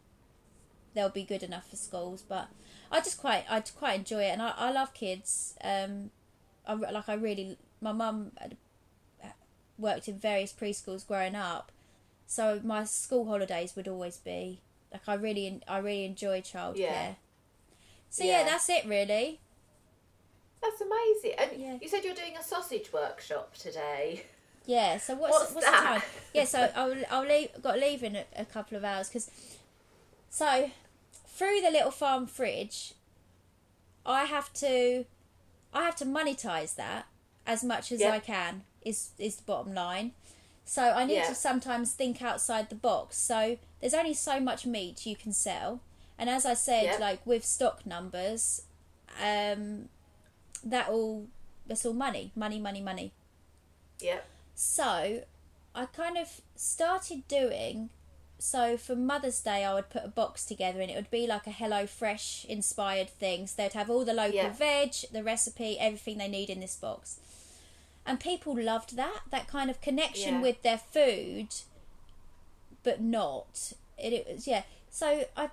[0.94, 2.24] they'll be good enough for schools.
[2.28, 2.48] But
[2.92, 5.56] I just quite, I quite enjoy it, and I, I love kids.
[5.64, 6.10] Um,
[6.68, 8.32] I like I really, my mum
[9.78, 11.72] worked in various preschools growing up,
[12.32, 16.78] so my school holidays would always be like I really, I really enjoy childcare.
[16.78, 17.14] Yeah.
[18.10, 18.44] So yeah, Yeah.
[18.46, 19.42] that's it really.
[20.62, 21.34] That's amazing.
[21.38, 21.78] And Yeah.
[21.82, 24.24] you said you're doing a sausage workshop today.
[24.66, 24.98] Yeah.
[24.98, 25.82] So what's What's what's, that?
[25.82, 26.02] the time?
[26.34, 26.46] Yeah.
[26.46, 27.50] So I'll I'll leave.
[27.62, 29.30] Got to leave in a, a couple of hours because.
[30.30, 30.72] So,
[31.28, 32.94] through the little farm fridge,
[34.06, 35.04] I have to,
[35.74, 37.08] I have to monetize that
[37.46, 38.12] as much as Yeah.
[38.14, 38.64] I can.
[38.86, 40.14] Is is the bottom line.
[40.66, 41.28] So I need Yeah.
[41.30, 43.18] to sometimes think outside the box.
[43.18, 45.82] So there's only so much meat you can sell,
[46.18, 46.98] and as I said, Yeah.
[46.98, 48.64] like with stock numbers,
[49.22, 49.90] um,
[50.64, 51.28] that all
[51.66, 53.12] that's all money, money, money, money.
[54.00, 54.26] Yep.
[54.56, 55.24] So
[55.74, 57.90] I kind of started doing
[58.38, 61.46] so for Mother's Day I would put a box together and it would be like
[61.46, 63.46] a Hello Fresh inspired thing.
[63.48, 64.50] So they'd have all the local Yeah.
[64.52, 67.20] veg, the recipe, everything they need in this box.
[68.06, 70.42] And people loved that, that kind of connection Yeah.
[70.42, 71.50] with their food
[72.84, 73.74] but not.
[73.98, 74.64] It, it was yeah.
[74.90, 75.50] So I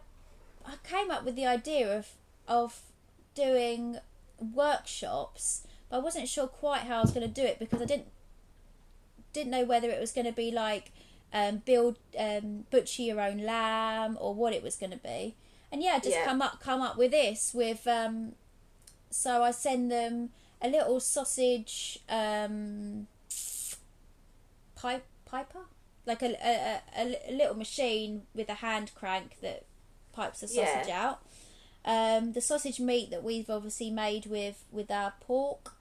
[0.65, 2.09] I came up with the idea of
[2.47, 2.81] of
[3.35, 3.99] doing
[4.55, 7.85] workshops, but I wasn't sure quite how I was going to do it because I
[7.85, 8.09] didn't
[9.33, 10.91] didn't know whether it was going to be like
[11.33, 15.35] um, build um, butcher your own lamb or what it was going to be.
[15.71, 16.25] And yeah, just Yeah.
[16.25, 18.33] come up come up with this with um,
[19.11, 20.31] so I send them
[20.63, 23.07] a little sausage um,
[24.77, 25.61] pipe piper
[26.07, 29.65] like a, a, a, a little machine with a hand crank that
[30.13, 30.65] pipes the Yeah.
[30.83, 31.21] sausage out.
[31.85, 35.75] Um, the sausage meat that we've obviously made with with our pork,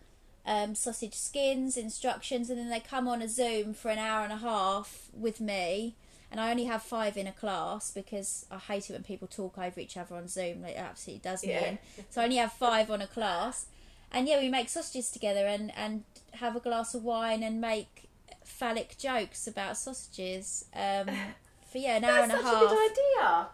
[0.46, 4.34] um, sausage skins, instructions, and then they come on a Zoom for an hour and
[4.34, 5.96] a half with me.
[6.30, 9.58] And I only have five in a class because I hate it when people talk
[9.58, 10.66] over each other on Zoom.
[10.66, 11.66] It absolutely does me Yeah.
[11.70, 11.80] in.
[12.10, 13.68] So I only have five on a class.
[14.12, 16.04] And yeah, we make sausages together and, and
[16.34, 18.10] have a glass of wine and make
[18.44, 20.66] phallic jokes about sausages.
[20.74, 21.08] Um,
[21.72, 22.44] for yeah, an hour and a half.
[22.44, 23.48] That's such a good idea.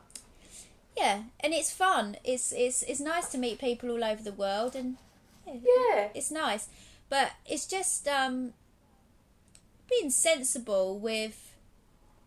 [0.96, 2.18] Yeah, and it's fun.
[2.24, 4.98] It's it's it's nice to meet people all over the world, and
[5.48, 6.10] Yeah.
[6.14, 6.68] it's nice.
[7.10, 8.54] But it's just um,
[9.90, 11.50] being sensible with.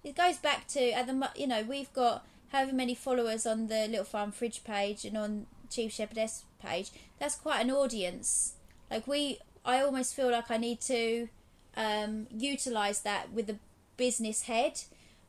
[0.02, 3.86] It goes back to at the you know we've got however many followers on the
[3.88, 6.90] Little Farm Fridge page and on Chief Shepherdess page.
[7.18, 8.54] That's quite an audience.
[8.90, 11.28] Like we, I almost feel like I need to
[11.76, 13.56] um, utilize that with a
[13.96, 14.80] business head.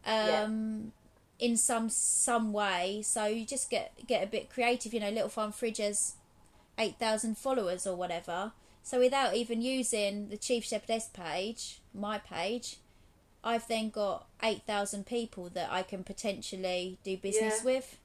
[0.06, 0.44] Yeah.
[0.44, 0.94] Um,
[1.40, 3.02] in some some way.
[3.04, 4.94] So you just get get a bit creative.
[4.94, 6.14] You know, Little Farm Fridges,
[6.78, 8.54] eight thousand followers or whatever.
[8.84, 12.78] So without even using the Chief Shepherdess page, my page,
[13.44, 17.66] I've then got eight thousand people that I can potentially do business Yeah.
[17.66, 17.98] with.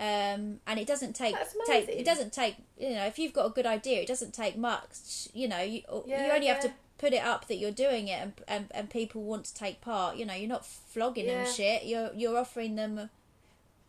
[0.00, 1.34] Um, and it doesn't take
[1.66, 4.56] take it doesn't take you know if you've got a good idea it doesn't take
[4.56, 8.08] much you know you, you Yeah, only have to put it up that you're doing
[8.08, 11.42] it and, and and people want to take part you know you're not flogging Yeah.
[11.44, 13.10] them shit you're you're offering them a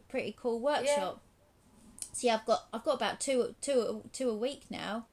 [0.10, 1.22] pretty cool workshop.
[2.12, 5.06] So yeah I've got I've got about two two two a week now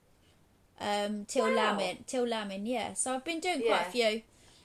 [0.80, 1.54] um till Wow.
[1.54, 2.94] lambing till lambing yeah.
[2.94, 4.22] So I've been doing quite a few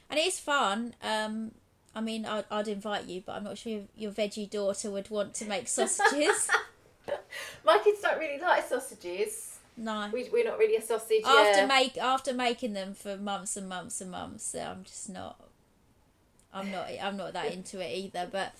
[0.09, 1.51] and it is fun um
[1.95, 5.33] I mean I'd, I'd invite you but I'm not sure your, veggie daughter would want
[5.35, 6.49] to make sausages
[7.65, 9.57] My kids don't really like sausages.
[9.75, 11.23] no We, we're not really a sausage.
[11.25, 11.65] after yeah.
[11.65, 15.39] make after making them for months and months and months I'm just not
[16.53, 18.53] I'm not I'm not that into it either but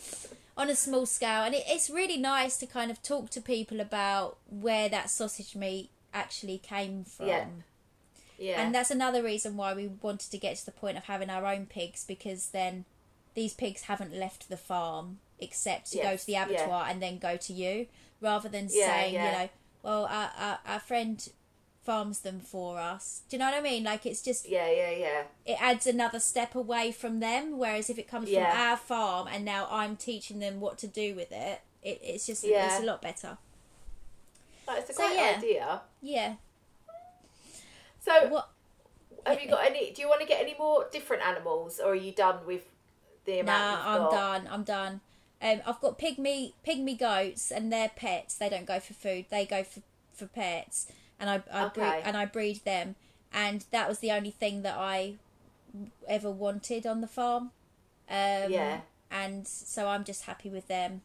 [0.57, 3.79] on a small scale and it, it's really nice to kind of talk to people
[3.79, 7.45] about where that sausage meat actually came from Yeah.
[8.37, 8.61] yeah.
[8.61, 11.45] and that's another reason why we wanted to get to the point of having our
[11.45, 12.85] own pigs because then
[13.35, 16.45] these pigs haven't left the farm except to go to the yeah.
[16.45, 17.87] abattoir and then go to you
[18.21, 19.25] rather than Yeah, saying yeah.
[19.25, 19.49] you know
[19.81, 21.27] well our, our, our friend
[21.83, 24.91] farms them for us do you know what i mean like it's just yeah, yeah,
[24.91, 25.23] yeah.
[25.45, 28.49] it adds another step away from them whereas if it comes Yeah.
[28.51, 32.25] from our farm and now i'm teaching them what to do with it, it it's
[32.25, 32.67] just Yeah.
[32.67, 33.37] it's a lot better
[34.65, 35.35] That's a So, great yeah.
[35.37, 35.81] idea.
[36.01, 36.35] yeah
[37.99, 38.49] So, what
[39.25, 39.91] have you got any?
[39.91, 42.63] Do you want to get any more different animals, or are you done with
[43.25, 44.11] the amount Nah, I'm got?
[44.11, 44.49] done.
[44.51, 45.01] I'm done.
[45.41, 48.35] Um, I've got pygmy pygmy goats and they're pets.
[48.35, 49.25] They don't go for food.
[49.29, 49.81] They go for,
[50.13, 50.87] for pets,
[51.19, 52.95] and I, I breed, and I breed them.
[53.33, 55.15] And that was the only thing that I
[56.07, 57.51] ever wanted on the farm.
[58.09, 58.81] Um, Yeah.
[59.11, 61.01] And so I'm just happy with them.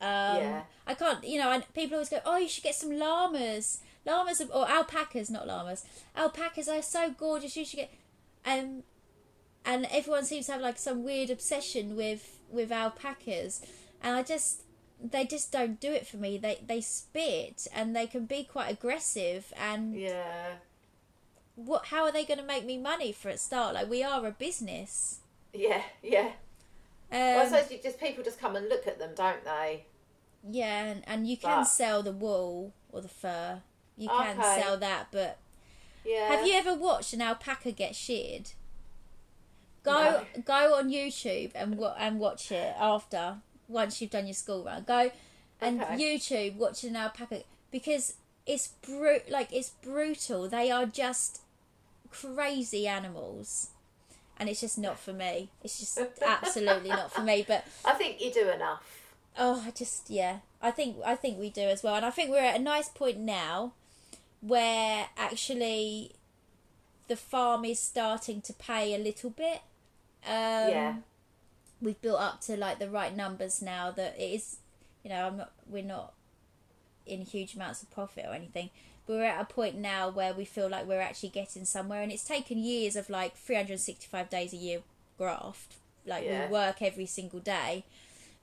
[0.00, 0.62] Um, Yeah.
[0.86, 3.80] I can't, you know, I, people always go, oh, you should get some llamas.
[4.04, 5.84] Llamas are, or alpacas, not llamas.
[6.16, 7.56] Alpacas are so gorgeous.
[7.56, 7.94] You should get.
[8.44, 8.82] Um,
[9.64, 13.62] and everyone seems to have like some weird obsession with with alpacas,
[14.02, 14.62] and I just
[15.02, 16.38] they just don't do it for me.
[16.38, 19.52] They they spit and they can be quite aggressive.
[19.58, 20.52] And Yeah.
[21.56, 21.86] what?
[21.86, 23.74] How are they going to make me money for a start?
[23.74, 25.20] Like we are a business.
[25.52, 25.82] Yeah.
[26.02, 26.30] Yeah.
[27.10, 29.84] Um, well, I suppose you just people just come and look at them, don't they?
[30.48, 33.60] Yeah, and, and you can But- sell the wool or the fur.
[33.96, 34.60] You can Okay.
[34.60, 35.38] sell that, but
[36.04, 36.28] Yeah.
[36.34, 38.52] have you ever watched an alpaca get sheared?
[39.82, 40.42] Go No.
[40.44, 44.84] go on YouTube and and watch it after once you've done your school run.
[44.84, 45.10] Go
[45.60, 45.96] and Okay.
[45.96, 48.14] YouTube watch an alpaca because
[48.46, 50.48] it's bru- like it's brutal.
[50.48, 51.40] They are just
[52.10, 53.68] crazy animals.
[54.38, 55.50] And it's just not for me.
[55.62, 57.44] It's just absolutely not for me.
[57.46, 58.82] But I think you do enough.
[59.38, 60.38] Oh, I just yeah.
[60.60, 62.88] I think I think we do as well, and I think we're at a nice
[62.88, 63.72] point now
[64.40, 66.12] where actually
[67.08, 69.60] the farm is starting to pay a little bit.
[70.24, 70.94] Um, Yeah.
[71.80, 74.56] we've built up to like the right numbers now that it is.
[75.02, 75.52] You know, I'm not.
[75.66, 76.14] We're not
[77.06, 78.70] in huge amounts of profit or anything.
[79.06, 82.12] But we're at a point now where we feel like we're actually getting somewhere, and
[82.12, 84.82] it's taken years of like 365 days a year
[85.18, 85.74] graft.
[86.06, 86.46] Like Yeah.
[86.46, 87.84] we work every single day,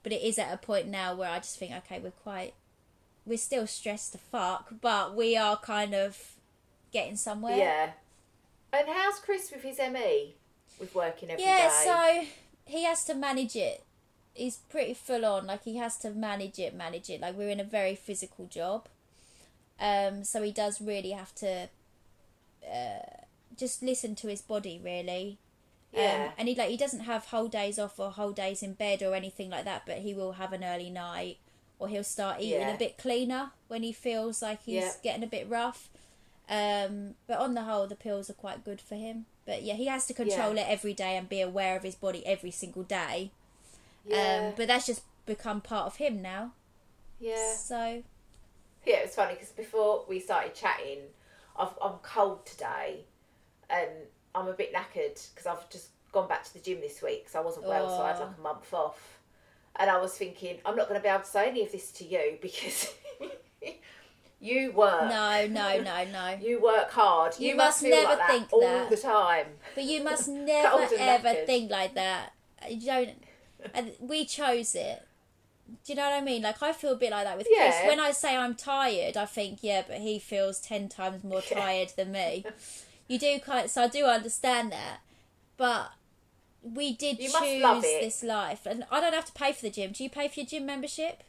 [0.02, 2.52] but it is at a point now where I just think, okay, we're quite,
[3.24, 6.34] we're still stressed to fuck, but we are kind of
[6.92, 7.56] getting somewhere.
[7.56, 7.90] Yeah.
[8.72, 10.34] And how's Chris with his ME?
[10.80, 11.50] With working every day.
[11.50, 12.26] Yeah, so
[12.64, 13.84] he has to manage it.
[14.34, 15.46] He's pretty full on.
[15.46, 17.20] Like he has to manage it, manage it.
[17.20, 18.88] Like we're in a very physical job,
[19.78, 21.68] um, so he does really have to
[22.66, 23.24] uh,
[23.56, 25.38] just listen to his body, really.
[25.92, 26.26] Yeah.
[26.28, 29.02] Um, and he like he doesn't have whole days off or whole days in bed
[29.02, 31.38] or anything like that, but he will have an early night
[31.78, 32.74] or he'll start eating Yeah.
[32.74, 34.92] a bit cleaner when he feels like he's Yeah.
[35.02, 35.88] getting a bit rough.
[36.48, 39.26] Um, but on the whole, the pills are quite good for him.
[39.46, 40.62] But yeah, he has to control Yeah.
[40.62, 43.30] it every day and be aware of his body every single day.
[44.06, 44.46] yeah.
[44.48, 46.52] Um, but that's just become part of him now.
[47.18, 47.54] yeah.
[47.56, 48.02] So
[48.86, 50.98] Yeah, it was funny because before we started chatting,
[51.56, 53.04] I've, I'm cold today
[53.68, 53.90] and
[54.34, 57.34] I'm a bit knackered because I've just gone back to the gym this week because
[57.36, 59.18] I wasn't well, so I had like a month off.
[59.76, 61.92] And I was thinking, I'm not going to be able to say any of this
[61.92, 62.92] to you because
[64.40, 65.08] you work.
[65.08, 66.36] no, no, no, no.
[66.40, 67.34] You work hard.
[67.38, 68.90] You You, must must never like that think all that.
[68.90, 69.46] the time.
[69.74, 71.46] But you must never ever knackered.
[71.46, 72.32] think like that.
[72.68, 73.22] You don't.
[73.74, 75.02] And we chose it.
[75.84, 76.42] Do you know what I mean?
[76.42, 77.76] Like I feel a bit like that with Chris.
[77.86, 81.92] When I say I'm tired, I think yeah, but he feels ten times more tired
[81.96, 82.44] than me.
[83.08, 84.98] You do kind, so I do understand that,
[85.56, 85.90] but
[86.62, 88.00] we did You choose must love it.
[88.02, 89.90] this life, and I don't have to pay for the gym.
[89.90, 91.24] Do you pay for your gym membership?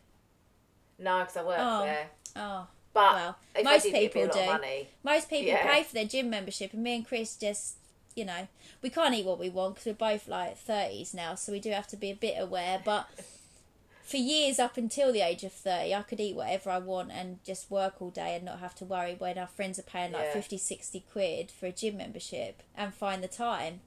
[0.99, 1.81] No, because I work Oh.
[1.83, 2.07] there.
[2.35, 4.85] Oh, But well, most did, people a lot do.
[5.03, 5.71] Most people Yeah.
[5.71, 7.75] pay for their gym membership, and me and Chris just,
[8.15, 8.47] you know,
[8.81, 11.71] we can't eat what we want because we're both like thirties now, so we do
[11.71, 12.81] have to be a bit aware.
[12.83, 13.07] But
[14.03, 17.43] for years up until the age of thirty, I could eat whatever I want and
[17.45, 20.25] just work all day and not have to worry when our friends are paying like
[20.25, 20.33] Yeah.
[20.33, 23.81] 50, 60 quid for a gym membership and find the time.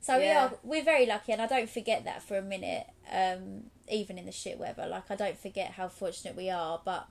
[0.00, 2.88] So we are we're very lucky, and I don't forget that for a minute.
[3.10, 6.80] Um, even in the shit weather, like I don't forget how fortunate we are.
[6.84, 7.06] But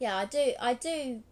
[0.00, 0.52] yeah, I do.
[0.60, 1.22] I do.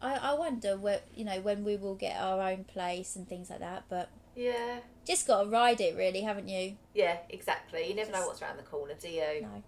[0.00, 3.50] I I wonder where you know when we will get our own place and things
[3.50, 3.84] like that.
[3.88, 4.80] But Yeah.
[5.04, 6.76] just got to ride it, really, haven't you?
[6.94, 7.86] Yeah, exactly.
[7.88, 9.40] You never know what's around the corner, do you?
[9.42, 9.62] No.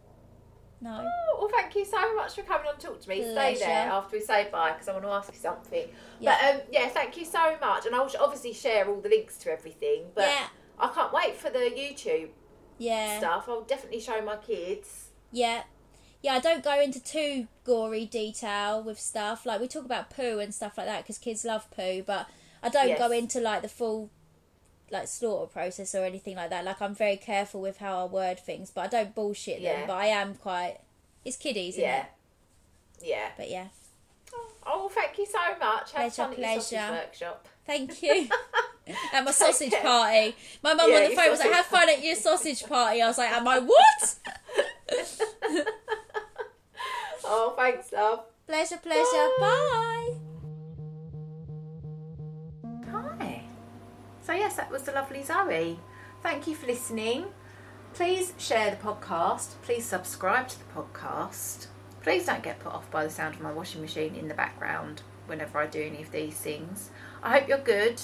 [0.80, 1.00] No.
[1.02, 3.22] Oh, well, thank you so much for coming on to talk to me.
[3.22, 5.88] Stay there after we say bye because I want to ask you something.
[6.20, 6.36] Yeah.
[6.38, 7.86] But um, yeah, thank you so much.
[7.86, 10.10] And I'll obviously share all the links to everything.
[10.14, 10.46] But Yeah.
[10.78, 12.30] I can't wait for the YouTube
[12.78, 13.18] Yeah.
[13.18, 13.48] stuff.
[13.48, 15.08] I'll definitely show my kids.
[15.32, 15.62] Yeah.
[16.24, 19.44] Yeah, I don't go into too gory detail with stuff.
[19.44, 22.26] Like, we talk about poo and stuff like that because kids love poo, but
[22.62, 22.98] I don't Yes.
[22.98, 24.08] go into, like, the full,
[24.90, 26.64] like, slaughter process or anything like that.
[26.64, 29.80] Like, I'm very careful with how I word things, but I don't bullshit Yeah.
[29.80, 29.86] them.
[29.88, 30.78] But I am quite.
[31.26, 32.04] It's kiddies, isn't Yeah.
[32.04, 32.06] it?
[33.02, 33.30] Yeah.
[33.36, 33.66] But yeah.
[34.66, 35.92] Oh, well, thank you so much.
[35.92, 36.90] Have Pleasure, fun at your pleasure.
[36.90, 37.48] workshop.
[37.66, 38.30] Thank you.
[39.12, 40.34] at my sausage party.
[40.62, 43.02] My mum Yeah, on the phone was like, have fun at your sausage party.
[43.02, 44.14] I was like, am I what?
[47.26, 48.24] Oh, thanks, love.
[48.46, 49.28] pleasure, pleasure.
[49.38, 50.14] Bye.
[52.90, 53.44] Hi.
[54.22, 55.78] So yes, that was the lovely Zoe.
[56.22, 57.26] Thank you for listening.
[57.94, 59.60] Please share the podcast.
[59.62, 61.68] Please subscribe to the podcast.
[62.02, 65.02] Please don't get put off by the sound of my washing machine in the background
[65.26, 66.90] whenever I do any of these things.
[67.22, 68.00] I hope you're good.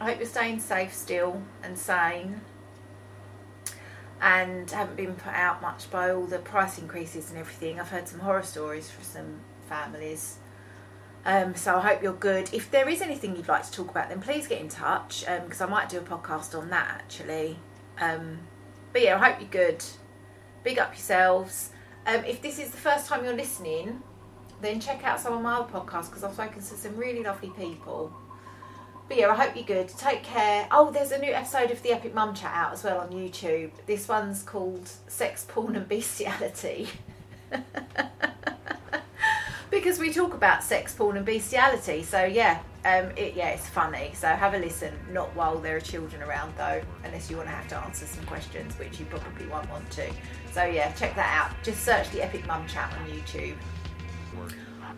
[0.00, 2.40] I hope you're staying safe still and sane
[4.20, 7.80] and haven't been put out much by all the price increases and everything.
[7.80, 10.38] I've heard some horror stories from some families.
[11.24, 12.52] Um, so I hope you're good.
[12.52, 15.60] If there is anything you'd like to talk about, then please get in touch because
[15.60, 17.58] um, I might do a podcast on that actually.
[17.98, 18.38] Um,
[18.92, 19.84] but yeah, I hope you're good.
[20.64, 21.70] Big up yourselves.
[22.06, 24.02] Um, if this is the first time you're listening,
[24.60, 27.50] then check out some of my other podcasts because I've spoken to some really lovely
[27.50, 28.12] people.
[29.10, 29.88] But yeah, I hope you're good.
[29.88, 30.68] Take care.
[30.70, 33.72] Oh, there's a new episode of the Epic Mum Chat out as well on YouTube.
[33.84, 36.88] This one's called Sex, Porn and Bestiality.
[39.72, 42.04] because we talk about sex, porn and bestiality.
[42.04, 44.12] So yeah, um, it, yeah, it's funny.
[44.14, 44.94] So have a listen.
[45.10, 48.24] Not while there are children around though, unless you want to have to answer some
[48.26, 50.08] questions, which you probably won't want to.
[50.52, 51.64] So yeah, check that out.
[51.64, 53.56] Just search the Epic Mum Chat on YouTube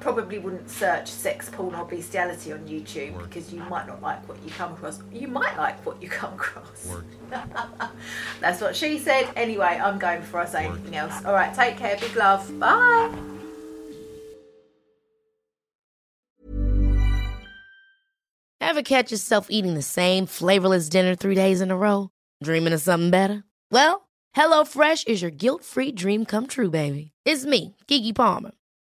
[0.02, 3.28] probably wouldn't search sex, porn, or bestiality on YouTube Work.
[3.28, 5.00] because you might not like what you come across.
[5.12, 6.88] You might like what you come across.
[8.40, 9.30] That's what she said.
[9.36, 10.78] Anyway, I'm going before I say Work.
[10.78, 11.24] anything else.
[11.24, 11.96] All right, take care.
[11.98, 12.58] Big love.
[12.58, 13.12] Bye.
[18.60, 22.08] Ever catch yourself eating the same flavorless dinner three days in a row?
[22.42, 23.44] Dreaming of something better?
[23.70, 27.12] Well, HelloFresh is your guilt free dream come true, baby.
[27.26, 28.52] It's me, Keke Palmer.